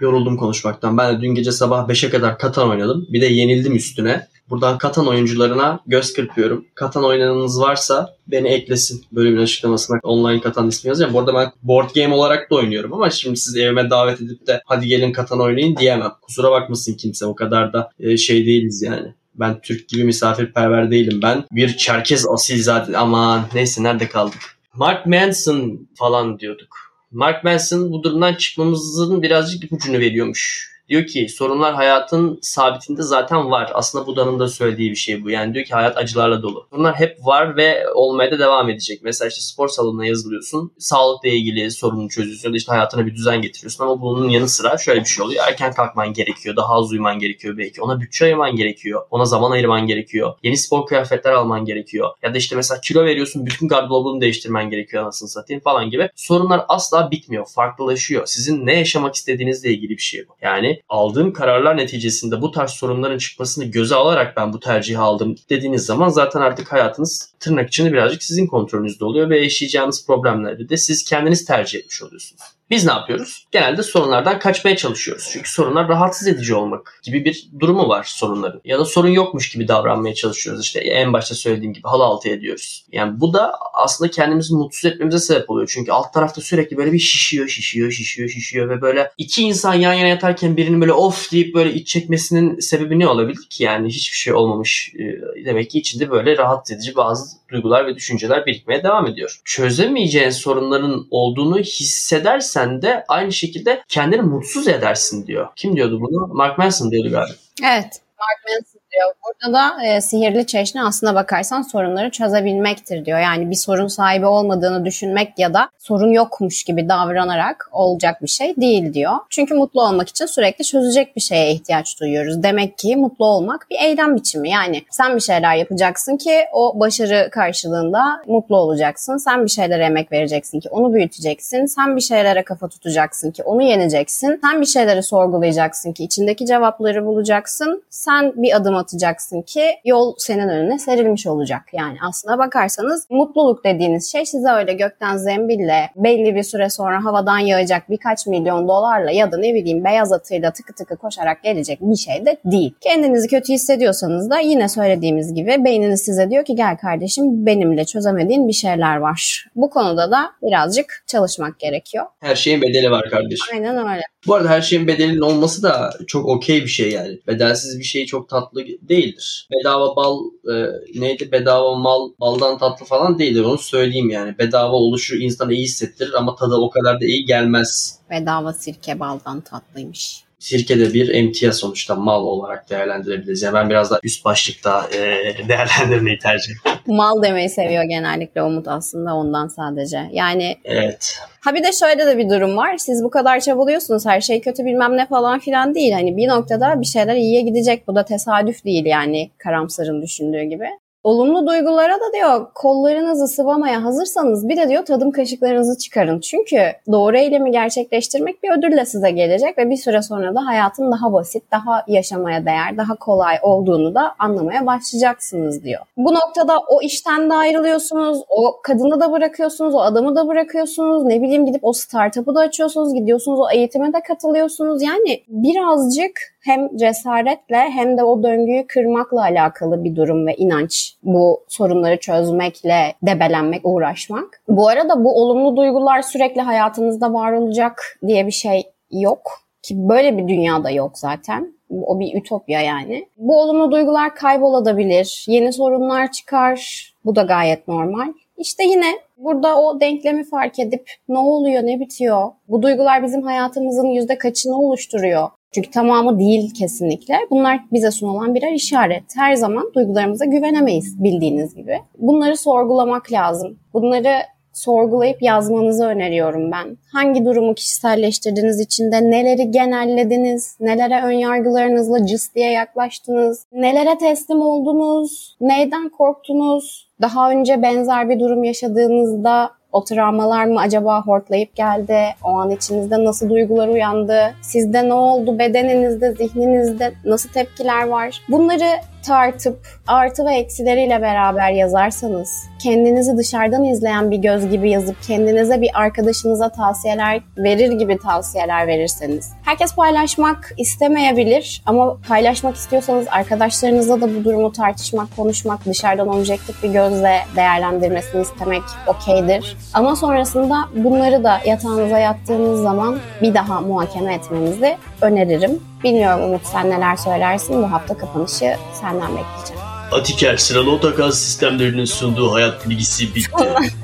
Yoruldum 0.00 0.36
konuşmaktan. 0.36 0.98
Ben 0.98 1.16
de 1.16 1.22
dün 1.22 1.34
gece 1.34 1.52
sabah 1.52 1.88
5'e 1.88 2.10
kadar 2.10 2.38
Katan 2.38 2.70
oynadım. 2.70 3.06
Bir 3.08 3.20
de 3.20 3.26
yenildim 3.26 3.76
üstüne. 3.76 4.28
Buradan 4.50 4.78
Katan 4.78 5.08
oyuncularına 5.08 5.80
göz 5.86 6.12
kırpıyorum. 6.12 6.64
Katan 6.74 7.04
oynananız 7.04 7.60
varsa 7.60 8.16
beni 8.26 8.48
eklesin. 8.48 9.04
Bölümün 9.12 9.42
açıklamasına 9.42 9.98
online 10.02 10.40
Katan 10.40 10.68
ismi 10.68 10.88
yazacağım. 10.88 11.14
Bu 11.14 11.18
arada 11.18 11.34
ben 11.34 11.52
board 11.62 11.90
game 11.94 12.14
olarak 12.14 12.50
da 12.50 12.54
oynuyorum 12.54 12.92
ama 12.92 13.10
şimdi 13.10 13.36
sizi 13.36 13.62
evime 13.62 13.90
davet 13.90 14.20
edip 14.20 14.46
de 14.46 14.62
hadi 14.66 14.86
gelin 14.86 15.12
Katan 15.12 15.40
oynayın 15.40 15.76
diyemem. 15.76 16.12
Kusura 16.22 16.50
bakmasın 16.50 16.94
kimse. 16.94 17.26
O 17.26 17.34
kadar 17.34 17.72
da 17.72 17.90
e, 18.00 18.16
şey 18.16 18.46
değiliz 18.46 18.82
yani. 18.82 19.14
Ben 19.34 19.60
Türk 19.60 19.88
gibi 19.88 20.04
misafirperver 20.04 20.90
değilim. 20.90 21.20
Ben 21.22 21.44
bir 21.52 21.76
Çerkez 21.76 22.26
asil 22.28 22.62
zaten. 22.62 22.92
Aman 22.92 23.44
neyse 23.54 23.82
nerede 23.82 24.08
kaldık? 24.08 24.40
Mark 24.74 25.06
Manson 25.06 25.88
falan 25.94 26.38
diyorduk. 26.38 26.76
Mark 27.10 27.44
Manson 27.44 27.92
bu 27.92 28.02
durumdan 28.02 28.34
çıkmamızın 28.34 29.22
birazcık 29.22 29.64
ipucunu 29.64 29.98
veriyormuş. 29.98 30.73
Diyor 30.88 31.06
ki 31.06 31.28
sorunlar 31.28 31.74
hayatın 31.74 32.38
sabitinde 32.42 33.02
zaten 33.02 33.50
var. 33.50 33.70
Aslında 33.74 34.06
Buda'nın 34.06 34.38
da 34.38 34.48
söylediği 34.48 34.90
bir 34.90 34.96
şey 34.96 35.24
bu. 35.24 35.30
Yani 35.30 35.54
diyor 35.54 35.64
ki 35.64 35.74
hayat 35.74 35.96
acılarla 35.96 36.42
dolu. 36.42 36.68
Bunlar 36.72 36.94
hep 36.94 37.18
var 37.26 37.56
ve 37.56 37.88
olmaya 37.94 38.30
da 38.30 38.38
devam 38.38 38.70
edecek. 38.70 39.00
Mesela 39.02 39.28
işte 39.28 39.40
spor 39.40 39.68
salonuna 39.68 40.06
yazılıyorsun. 40.06 40.72
Sağlıkla 40.78 41.28
ilgili 41.28 41.70
sorunu 41.70 42.08
çözüyorsun. 42.08 42.48
Ya 42.48 42.52
da 42.52 42.56
işte 42.56 42.72
hayatına 42.72 43.06
bir 43.06 43.14
düzen 43.14 43.42
getiriyorsun. 43.42 43.84
Ama 43.84 44.00
bunun 44.02 44.28
yanı 44.28 44.48
sıra 44.48 44.78
şöyle 44.78 45.00
bir 45.00 45.06
şey 45.06 45.24
oluyor. 45.24 45.44
Erken 45.48 45.72
kalkman 45.72 46.12
gerekiyor. 46.12 46.56
Daha 46.56 46.74
az 46.74 46.92
uyuman 46.92 47.18
gerekiyor 47.18 47.58
belki. 47.58 47.82
Ona 47.82 48.00
bütçe 48.00 48.24
ayırman 48.24 48.56
gerekiyor. 48.56 49.02
Ona 49.10 49.24
zaman 49.24 49.50
ayırman 49.50 49.86
gerekiyor. 49.86 50.34
Yeni 50.42 50.56
spor 50.56 50.86
kıyafetler 50.86 51.32
alman 51.32 51.64
gerekiyor. 51.64 52.10
Ya 52.22 52.34
da 52.34 52.38
işte 52.38 52.56
mesela 52.56 52.80
kilo 52.80 53.04
veriyorsun. 53.04 53.46
Bütün 53.46 53.68
gardırobunu 53.68 54.20
değiştirmen 54.20 54.70
gerekiyor 54.70 55.02
anasını 55.02 55.28
satayım 55.28 55.62
falan 55.62 55.90
gibi. 55.90 56.08
Sorunlar 56.16 56.64
asla 56.68 57.10
bitmiyor. 57.10 57.46
Farklılaşıyor. 57.54 58.26
Sizin 58.26 58.66
ne 58.66 58.78
yaşamak 58.78 59.14
istediğinizle 59.14 59.70
ilgili 59.70 59.90
bir 59.90 60.02
şey 60.02 60.28
bu. 60.28 60.32
Yani 60.42 60.73
aldığım 60.88 61.32
kararlar 61.32 61.76
neticesinde 61.76 62.42
bu 62.42 62.50
tarz 62.50 62.70
sorunların 62.70 63.18
çıkmasını 63.18 63.64
göze 63.64 63.94
alarak 63.94 64.36
ben 64.36 64.52
bu 64.52 64.60
tercihi 64.60 64.98
aldım 64.98 65.36
dediğiniz 65.50 65.86
zaman 65.86 66.08
zaten 66.08 66.40
artık 66.40 66.72
hayatınız 66.72 67.34
tırnak 67.40 67.68
içinde 67.68 67.92
birazcık 67.92 68.22
sizin 68.22 68.46
kontrolünüzde 68.46 69.04
oluyor 69.04 69.30
ve 69.30 69.42
yaşayacağınız 69.42 70.06
problemleri 70.06 70.68
de 70.68 70.76
siz 70.76 71.04
kendiniz 71.04 71.44
tercih 71.44 71.78
etmiş 71.78 72.02
oluyorsunuz. 72.02 72.42
Biz 72.74 72.86
ne 72.86 72.92
yapıyoruz? 72.92 73.46
Genelde 73.52 73.82
sorunlardan 73.82 74.38
kaçmaya 74.38 74.76
çalışıyoruz. 74.76 75.28
Çünkü 75.32 75.50
sorunlar 75.50 75.88
rahatsız 75.88 76.28
edici 76.28 76.54
olmak 76.54 77.00
gibi 77.02 77.24
bir 77.24 77.48
durumu 77.60 77.88
var 77.88 78.04
sorunların. 78.08 78.60
Ya 78.64 78.78
da 78.78 78.84
sorun 78.84 79.08
yokmuş 79.08 79.48
gibi 79.48 79.68
davranmaya 79.68 80.14
çalışıyoruz. 80.14 80.64
İşte 80.64 80.80
en 80.80 81.12
başta 81.12 81.34
söylediğim 81.34 81.72
gibi 81.72 81.88
halı 81.88 82.04
altı 82.04 82.28
ediyoruz. 82.28 82.84
Yani 82.92 83.20
bu 83.20 83.32
da 83.32 83.52
aslında 83.74 84.10
kendimizi 84.10 84.54
mutsuz 84.54 84.84
etmemize 84.84 85.18
sebep 85.18 85.50
oluyor. 85.50 85.70
Çünkü 85.74 85.92
alt 85.92 86.12
tarafta 86.12 86.40
sürekli 86.40 86.76
böyle 86.76 86.92
bir 86.92 86.98
şişiyor, 86.98 87.48
şişiyor, 87.48 87.90
şişiyor, 87.90 88.28
şişiyor 88.28 88.68
ve 88.68 88.80
böyle 88.80 89.10
iki 89.18 89.42
insan 89.42 89.74
yan 89.74 89.92
yana 89.92 90.08
yatarken 90.08 90.56
birinin 90.56 90.80
böyle 90.80 90.92
of 90.92 91.32
deyip 91.32 91.54
böyle 91.54 91.74
iç 91.74 91.88
çekmesinin 91.88 92.60
sebebi 92.60 92.98
ne 92.98 93.08
olabilir 93.08 93.46
ki? 93.50 93.64
Yani 93.64 93.88
hiçbir 93.88 94.16
şey 94.16 94.34
olmamış. 94.34 94.92
Ee, 94.94 95.44
Demek 95.44 95.70
ki 95.70 95.78
içinde 95.78 96.10
böyle 96.10 96.36
rahatsız 96.36 96.76
edici 96.76 96.96
bazı 96.96 97.26
duygular 97.54 97.86
ve 97.86 97.94
düşünceler 97.94 98.46
birikmeye 98.46 98.82
devam 98.82 99.06
ediyor. 99.06 99.40
Çözemeyeceğin 99.44 100.30
sorunların 100.30 101.06
olduğunu 101.10 101.58
hissedersen 101.58 102.82
de 102.82 103.04
aynı 103.08 103.32
şekilde 103.32 103.82
kendini 103.88 104.22
mutsuz 104.22 104.68
edersin 104.68 105.26
diyor. 105.26 105.48
Kim 105.56 105.76
diyordu 105.76 106.00
bunu? 106.00 106.34
Mark 106.34 106.58
Manson 106.58 106.90
diyordu 106.90 107.10
galiba. 107.10 107.34
Evet. 107.62 108.00
Mark 108.18 108.40
Manson 108.48 108.80
diyor. 108.94 109.12
Burada 109.24 109.58
da 109.58 109.84
e, 109.84 110.00
sihirli 110.00 110.46
çeşni 110.46 110.82
aslına 110.82 111.14
bakarsan 111.14 111.62
sorunları 111.62 112.10
çözebilmektir 112.10 113.04
diyor. 113.04 113.18
Yani 113.18 113.50
bir 113.50 113.54
sorun 113.54 113.86
sahibi 113.86 114.26
olmadığını 114.26 114.84
düşünmek 114.84 115.38
ya 115.38 115.54
da 115.54 115.68
sorun 115.78 116.12
yokmuş 116.12 116.64
gibi 116.64 116.88
davranarak 116.88 117.68
olacak 117.72 118.22
bir 118.22 118.28
şey 118.28 118.56
değil 118.56 118.94
diyor. 118.94 119.12
Çünkü 119.30 119.54
mutlu 119.54 119.82
olmak 119.82 120.08
için 120.08 120.26
sürekli 120.26 120.64
çözecek 120.64 121.16
bir 121.16 121.20
şeye 121.20 121.52
ihtiyaç 121.52 122.00
duyuyoruz. 122.00 122.42
Demek 122.42 122.78
ki 122.78 122.96
mutlu 122.96 123.24
olmak 123.24 123.66
bir 123.70 123.78
eylem 123.78 124.16
biçimi. 124.16 124.50
Yani 124.50 124.82
sen 124.90 125.16
bir 125.16 125.20
şeyler 125.20 125.56
yapacaksın 125.56 126.16
ki 126.16 126.40
o 126.52 126.80
başarı 126.80 127.28
karşılığında 127.30 128.22
mutlu 128.26 128.56
olacaksın. 128.56 129.16
Sen 129.16 129.44
bir 129.44 129.50
şeylere 129.50 129.84
emek 129.84 130.12
vereceksin 130.12 130.60
ki 130.60 130.68
onu 130.68 130.94
büyüteceksin. 130.94 131.66
Sen 131.66 131.96
bir 131.96 132.00
şeylere 132.00 132.42
kafa 132.42 132.68
tutacaksın 132.68 133.30
ki 133.30 133.42
onu 133.42 133.62
yeneceksin. 133.62 134.40
Sen 134.44 134.60
bir 134.60 134.66
şeyleri 134.66 135.02
sorgulayacaksın 135.02 135.92
ki 135.92 136.04
içindeki 136.04 136.46
cevapları 136.46 137.06
bulacaksın. 137.06 137.82
Sen 137.90 138.32
bir 138.36 138.56
adım 138.56 138.74
atacaksın 138.84 139.42
ki 139.42 139.64
yol 139.84 140.14
senin 140.18 140.48
önüne 140.48 140.78
serilmiş 140.78 141.26
olacak. 141.26 141.62
Yani 141.72 141.96
aslına 142.08 142.38
bakarsanız 142.38 143.06
mutluluk 143.10 143.64
dediğiniz 143.64 144.12
şey 144.12 144.26
size 144.26 144.48
öyle 144.48 144.72
gökten 144.72 145.16
zembille 145.16 145.90
belli 145.96 146.34
bir 146.34 146.42
süre 146.42 146.70
sonra 146.70 147.04
havadan 147.04 147.38
yağacak 147.38 147.90
birkaç 147.90 148.26
milyon 148.26 148.68
dolarla 148.68 149.10
ya 149.10 149.32
da 149.32 149.38
ne 149.38 149.54
bileyim 149.54 149.84
beyaz 149.84 150.12
atıyla 150.12 150.52
tıkı 150.52 150.74
tıkı 150.74 150.96
koşarak 150.96 151.42
gelecek 151.42 151.78
bir 151.80 151.96
şey 151.96 152.26
de 152.26 152.36
değil. 152.44 152.74
Kendinizi 152.80 153.28
kötü 153.28 153.52
hissediyorsanız 153.52 154.30
da 154.30 154.38
yine 154.38 154.68
söylediğimiz 154.68 155.34
gibi 155.34 155.64
beyniniz 155.64 156.00
size 156.00 156.30
diyor 156.30 156.44
ki 156.44 156.54
gel 156.54 156.76
kardeşim 156.76 157.46
benimle 157.46 157.84
çözemediğin 157.84 158.48
bir 158.48 158.52
şeyler 158.52 158.96
var. 158.96 159.46
Bu 159.56 159.70
konuda 159.70 160.10
da 160.10 160.30
birazcık 160.42 161.04
çalışmak 161.06 161.58
gerekiyor. 161.58 162.04
Her 162.20 162.34
şeyin 162.34 162.62
bedeli 162.62 162.90
var 162.90 163.10
kardeşim. 163.10 163.46
Aynen 163.52 163.76
öyle. 163.76 164.02
Bu 164.26 164.34
arada 164.34 164.48
her 164.48 164.60
şeyin 164.60 164.86
bedelinin 164.86 165.20
olması 165.20 165.62
da 165.62 165.90
çok 166.06 166.26
okey 166.26 166.62
bir 166.62 166.68
şey 166.68 166.90
yani. 166.90 167.18
Bedelsiz 167.26 167.78
bir 167.78 167.84
şey 167.84 168.06
çok 168.06 168.28
tatlı 168.28 168.64
değildir. 168.82 169.48
Bedava 169.52 169.96
bal 169.96 170.20
e, 170.52 170.54
neydi? 171.00 171.32
Bedava 171.32 171.74
mal 171.74 172.10
baldan 172.20 172.58
tatlı 172.58 172.86
falan 172.86 173.18
değildir. 173.18 173.44
Onu 173.44 173.58
söyleyeyim 173.58 174.10
yani. 174.10 174.38
Bedava 174.38 174.72
oluşu 174.72 175.16
insanı 175.16 175.52
iyi 175.52 175.64
hissettirir 175.64 176.12
ama 176.12 176.36
tadı 176.36 176.54
o 176.54 176.70
kadar 176.70 177.00
da 177.00 177.04
iyi 177.04 177.24
gelmez. 177.24 177.98
Bedava 178.10 178.52
sirke 178.52 179.00
baldan 179.00 179.40
tatlıymış. 179.40 180.24
Sirke 180.44 180.78
de 180.78 180.94
bir 180.94 181.14
emtia 181.14 181.52
sonuçta 181.52 181.94
mal 181.94 182.22
olarak 182.22 182.70
değerlendirebiliriz. 182.70 183.42
Yani 183.42 183.54
ben 183.54 183.70
biraz 183.70 183.90
daha 183.90 184.00
üst 184.02 184.24
başlıkta 184.24 184.88
e, 184.94 184.98
değerlendirmeyi 185.48 186.18
tercih 186.18 186.52
ederim. 186.52 186.80
Mal 186.86 187.22
demeyi 187.22 187.48
seviyor 187.48 187.84
genellikle 187.84 188.42
Umut 188.42 188.68
aslında 188.68 189.14
ondan 189.14 189.48
sadece. 189.48 190.08
Yani 190.12 190.56
Evet. 190.64 191.18
Ha 191.40 191.54
bir 191.54 191.64
de 191.64 191.72
şöyle 191.72 192.06
de 192.06 192.18
bir 192.18 192.30
durum 192.30 192.56
var. 192.56 192.76
Siz 192.78 193.04
bu 193.04 193.10
kadar 193.10 193.40
çabalıyorsunuz. 193.40 194.06
Her 194.06 194.20
şey 194.20 194.40
kötü 194.40 194.64
bilmem 194.64 194.96
ne 194.96 195.06
falan 195.06 195.38
filan 195.38 195.74
değil. 195.74 195.92
Hani 195.92 196.16
bir 196.16 196.28
noktada 196.28 196.80
bir 196.80 196.86
şeyler 196.86 197.14
iyiye 197.14 197.42
gidecek. 197.42 197.88
Bu 197.88 197.94
da 197.94 198.04
tesadüf 198.04 198.64
değil 198.64 198.86
yani 198.86 199.30
karamsarın 199.38 200.02
düşündüğü 200.02 200.42
gibi. 200.42 200.66
Olumlu 201.04 201.46
duygulara 201.46 201.94
da 201.94 202.12
diyor 202.12 202.46
kollarınızı 202.54 203.28
sıvamaya 203.28 203.84
hazırsanız 203.84 204.48
bir 204.48 204.56
de 204.56 204.68
diyor 204.68 204.84
tadım 204.84 205.10
kaşıklarınızı 205.10 205.78
çıkarın. 205.78 206.20
Çünkü 206.20 206.56
doğru 206.92 207.16
eylemi 207.16 207.50
gerçekleştirmek 207.50 208.42
bir 208.42 208.58
ödülle 208.58 208.84
size 208.84 209.10
gelecek 209.10 209.58
ve 209.58 209.70
bir 209.70 209.76
süre 209.76 210.02
sonra 210.02 210.34
da 210.34 210.46
hayatın 210.46 210.92
daha 210.92 211.12
basit, 211.12 211.42
daha 211.52 211.84
yaşamaya 211.88 212.46
değer, 212.46 212.76
daha 212.76 212.94
kolay 212.94 213.38
olduğunu 213.42 213.94
da 213.94 214.14
anlamaya 214.18 214.66
başlayacaksınız 214.66 215.64
diyor. 215.64 215.80
Bu 215.96 216.14
noktada 216.14 216.58
o 216.68 216.82
işten 216.82 217.30
de 217.30 217.34
ayrılıyorsunuz, 217.34 218.22
o 218.28 218.60
kadını 218.62 219.00
da 219.00 219.12
bırakıyorsunuz, 219.12 219.74
o 219.74 219.80
adamı 219.80 220.16
da 220.16 220.28
bırakıyorsunuz, 220.28 221.04
ne 221.04 221.22
bileyim 221.22 221.46
gidip 221.46 221.64
o 221.64 221.72
startup'ı 221.72 222.34
da 222.34 222.40
açıyorsunuz, 222.40 222.94
gidiyorsunuz 222.94 223.40
o 223.40 223.50
eğitime 223.50 223.92
de 223.92 224.00
katılıyorsunuz. 224.08 224.82
Yani 224.82 225.22
birazcık 225.28 226.33
hem 226.44 226.76
cesaretle 226.76 227.56
hem 227.56 227.98
de 227.98 228.04
o 228.04 228.22
döngüyü 228.22 228.66
kırmakla 228.66 229.22
alakalı 229.22 229.84
bir 229.84 229.96
durum 229.96 230.26
ve 230.26 230.34
inanç. 230.34 230.96
Bu 231.02 231.44
sorunları 231.48 231.96
çözmekle 232.00 232.94
debelenmek, 233.02 233.60
uğraşmak. 233.64 234.42
Bu 234.48 234.68
arada 234.68 235.04
bu 235.04 235.22
olumlu 235.22 235.56
duygular 235.56 236.02
sürekli 236.02 236.40
hayatınızda 236.40 237.12
var 237.12 237.32
olacak 237.32 237.98
diye 238.06 238.26
bir 238.26 238.32
şey 238.32 238.62
yok. 238.90 239.40
Ki 239.62 239.88
böyle 239.88 240.18
bir 240.18 240.28
dünyada 240.28 240.70
yok 240.70 240.98
zaten. 240.98 241.54
O 241.86 242.00
bir 242.00 242.20
ütopya 242.20 242.60
yani. 242.60 243.06
Bu 243.16 243.40
olumlu 243.40 243.72
duygular 243.72 244.14
kaybolabilir. 244.14 245.24
Yeni 245.28 245.52
sorunlar 245.52 246.12
çıkar. 246.12 246.90
Bu 247.04 247.16
da 247.16 247.22
gayet 247.22 247.68
normal. 247.68 248.12
İşte 248.38 248.64
yine 248.64 248.86
burada 249.16 249.60
o 249.60 249.80
denklemi 249.80 250.24
fark 250.24 250.58
edip 250.58 250.90
ne 251.08 251.18
oluyor, 251.18 251.62
ne 251.62 251.80
bitiyor? 251.80 252.32
Bu 252.48 252.62
duygular 252.62 253.02
bizim 253.02 253.22
hayatımızın 253.22 253.86
yüzde 253.86 254.18
kaçını 254.18 254.58
oluşturuyor? 254.58 255.28
Çünkü 255.54 255.70
tamamı 255.70 256.18
değil 256.18 256.54
kesinlikle. 256.54 257.14
Bunlar 257.30 257.60
bize 257.72 257.90
sunulan 257.90 258.34
birer 258.34 258.52
işaret. 258.52 259.04
Her 259.16 259.34
zaman 259.34 259.70
duygularımıza 259.74 260.24
güvenemeyiz 260.24 261.04
bildiğiniz 261.04 261.54
gibi. 261.54 261.78
Bunları 261.98 262.36
sorgulamak 262.36 263.12
lazım. 263.12 263.58
Bunları 263.74 264.14
sorgulayıp 264.52 265.22
yazmanızı 265.22 265.84
öneriyorum 265.84 266.52
ben. 266.52 266.76
Hangi 266.92 267.24
durumu 267.24 267.54
kişiselleştirdiğiniz 267.54 268.60
içinde 268.60 269.10
neleri 269.10 269.50
genellediniz, 269.50 270.56
nelere 270.60 271.02
önyargılarınızla 271.06 272.06
cıs 272.06 272.34
diye 272.34 272.50
yaklaştınız, 272.50 273.46
nelere 273.52 273.98
teslim 273.98 274.40
oldunuz, 274.40 275.36
neyden 275.40 275.88
korktunuz, 275.88 276.88
daha 277.00 277.30
önce 277.30 277.62
benzer 277.62 278.08
bir 278.08 278.20
durum 278.20 278.44
yaşadığınızda 278.44 279.50
o 279.74 279.84
travmalar 279.84 280.44
mı 280.44 280.60
acaba 280.60 281.02
hortlayıp 281.02 281.56
geldi? 281.56 281.98
O 282.24 282.28
an 282.28 282.50
içinizde 282.50 283.04
nasıl 283.04 283.30
duygular 283.30 283.68
uyandı? 283.68 284.34
Sizde 284.42 284.88
ne 284.88 284.94
oldu? 284.94 285.38
Bedeninizde, 285.38 286.12
zihninizde 286.12 286.92
nasıl 287.04 287.28
tepkiler 287.28 287.88
var? 287.88 288.20
Bunları 288.28 288.66
tartıp 289.06 289.58
artı 289.86 290.26
ve 290.26 290.34
eksileriyle 290.34 291.02
beraber 291.02 291.50
yazarsanız, 291.50 292.44
kendinizi 292.62 293.16
dışarıdan 293.16 293.64
izleyen 293.64 294.10
bir 294.10 294.16
göz 294.16 294.50
gibi 294.50 294.70
yazıp 294.70 295.02
kendinize 295.02 295.60
bir 295.60 295.70
arkadaşınıza 295.74 296.48
tavsiyeler 296.48 297.20
verir 297.36 297.72
gibi 297.72 297.98
tavsiyeler 297.98 298.66
verirseniz. 298.66 299.32
Herkes 299.44 299.74
paylaşmak 299.74 300.52
istemeyebilir 300.58 301.62
ama 301.66 301.96
paylaşmak 302.08 302.56
istiyorsanız 302.56 303.06
arkadaşlarınızla 303.10 304.00
da 304.00 304.14
bu 304.14 304.24
durumu 304.24 304.52
tartışmak, 304.52 305.16
konuşmak, 305.16 305.66
dışarıdan 305.66 306.08
objektif 306.08 306.62
bir 306.62 306.68
gözle 306.68 307.18
değerlendirmesini 307.36 308.22
istemek 308.22 308.62
okeydir. 308.86 309.56
Ama 309.74 309.96
sonrasında 309.96 310.56
bunları 310.76 311.24
da 311.24 311.40
yatağınıza 311.46 311.98
yattığınız 311.98 312.60
zaman 312.60 312.98
bir 313.22 313.34
daha 313.34 313.60
muhakeme 313.60 314.14
etmenizi 314.14 314.76
öneririm. 315.04 315.60
Bilmiyorum 315.84 316.24
Umut 316.24 316.46
sen 316.46 316.70
neler 316.70 316.96
söylersin. 316.96 317.62
Bu 317.62 317.72
hafta 317.72 317.96
kapanışı 317.98 318.56
senden 318.80 319.08
bekleyeceğim. 319.08 319.62
Atiker 319.92 320.36
sıralı 320.36 320.70
otogaz 320.70 321.18
sistemlerinin 321.18 321.84
sunduğu 321.84 322.32
hayat 322.32 322.68
bilgisi 322.68 323.14
bitti. 323.14 323.30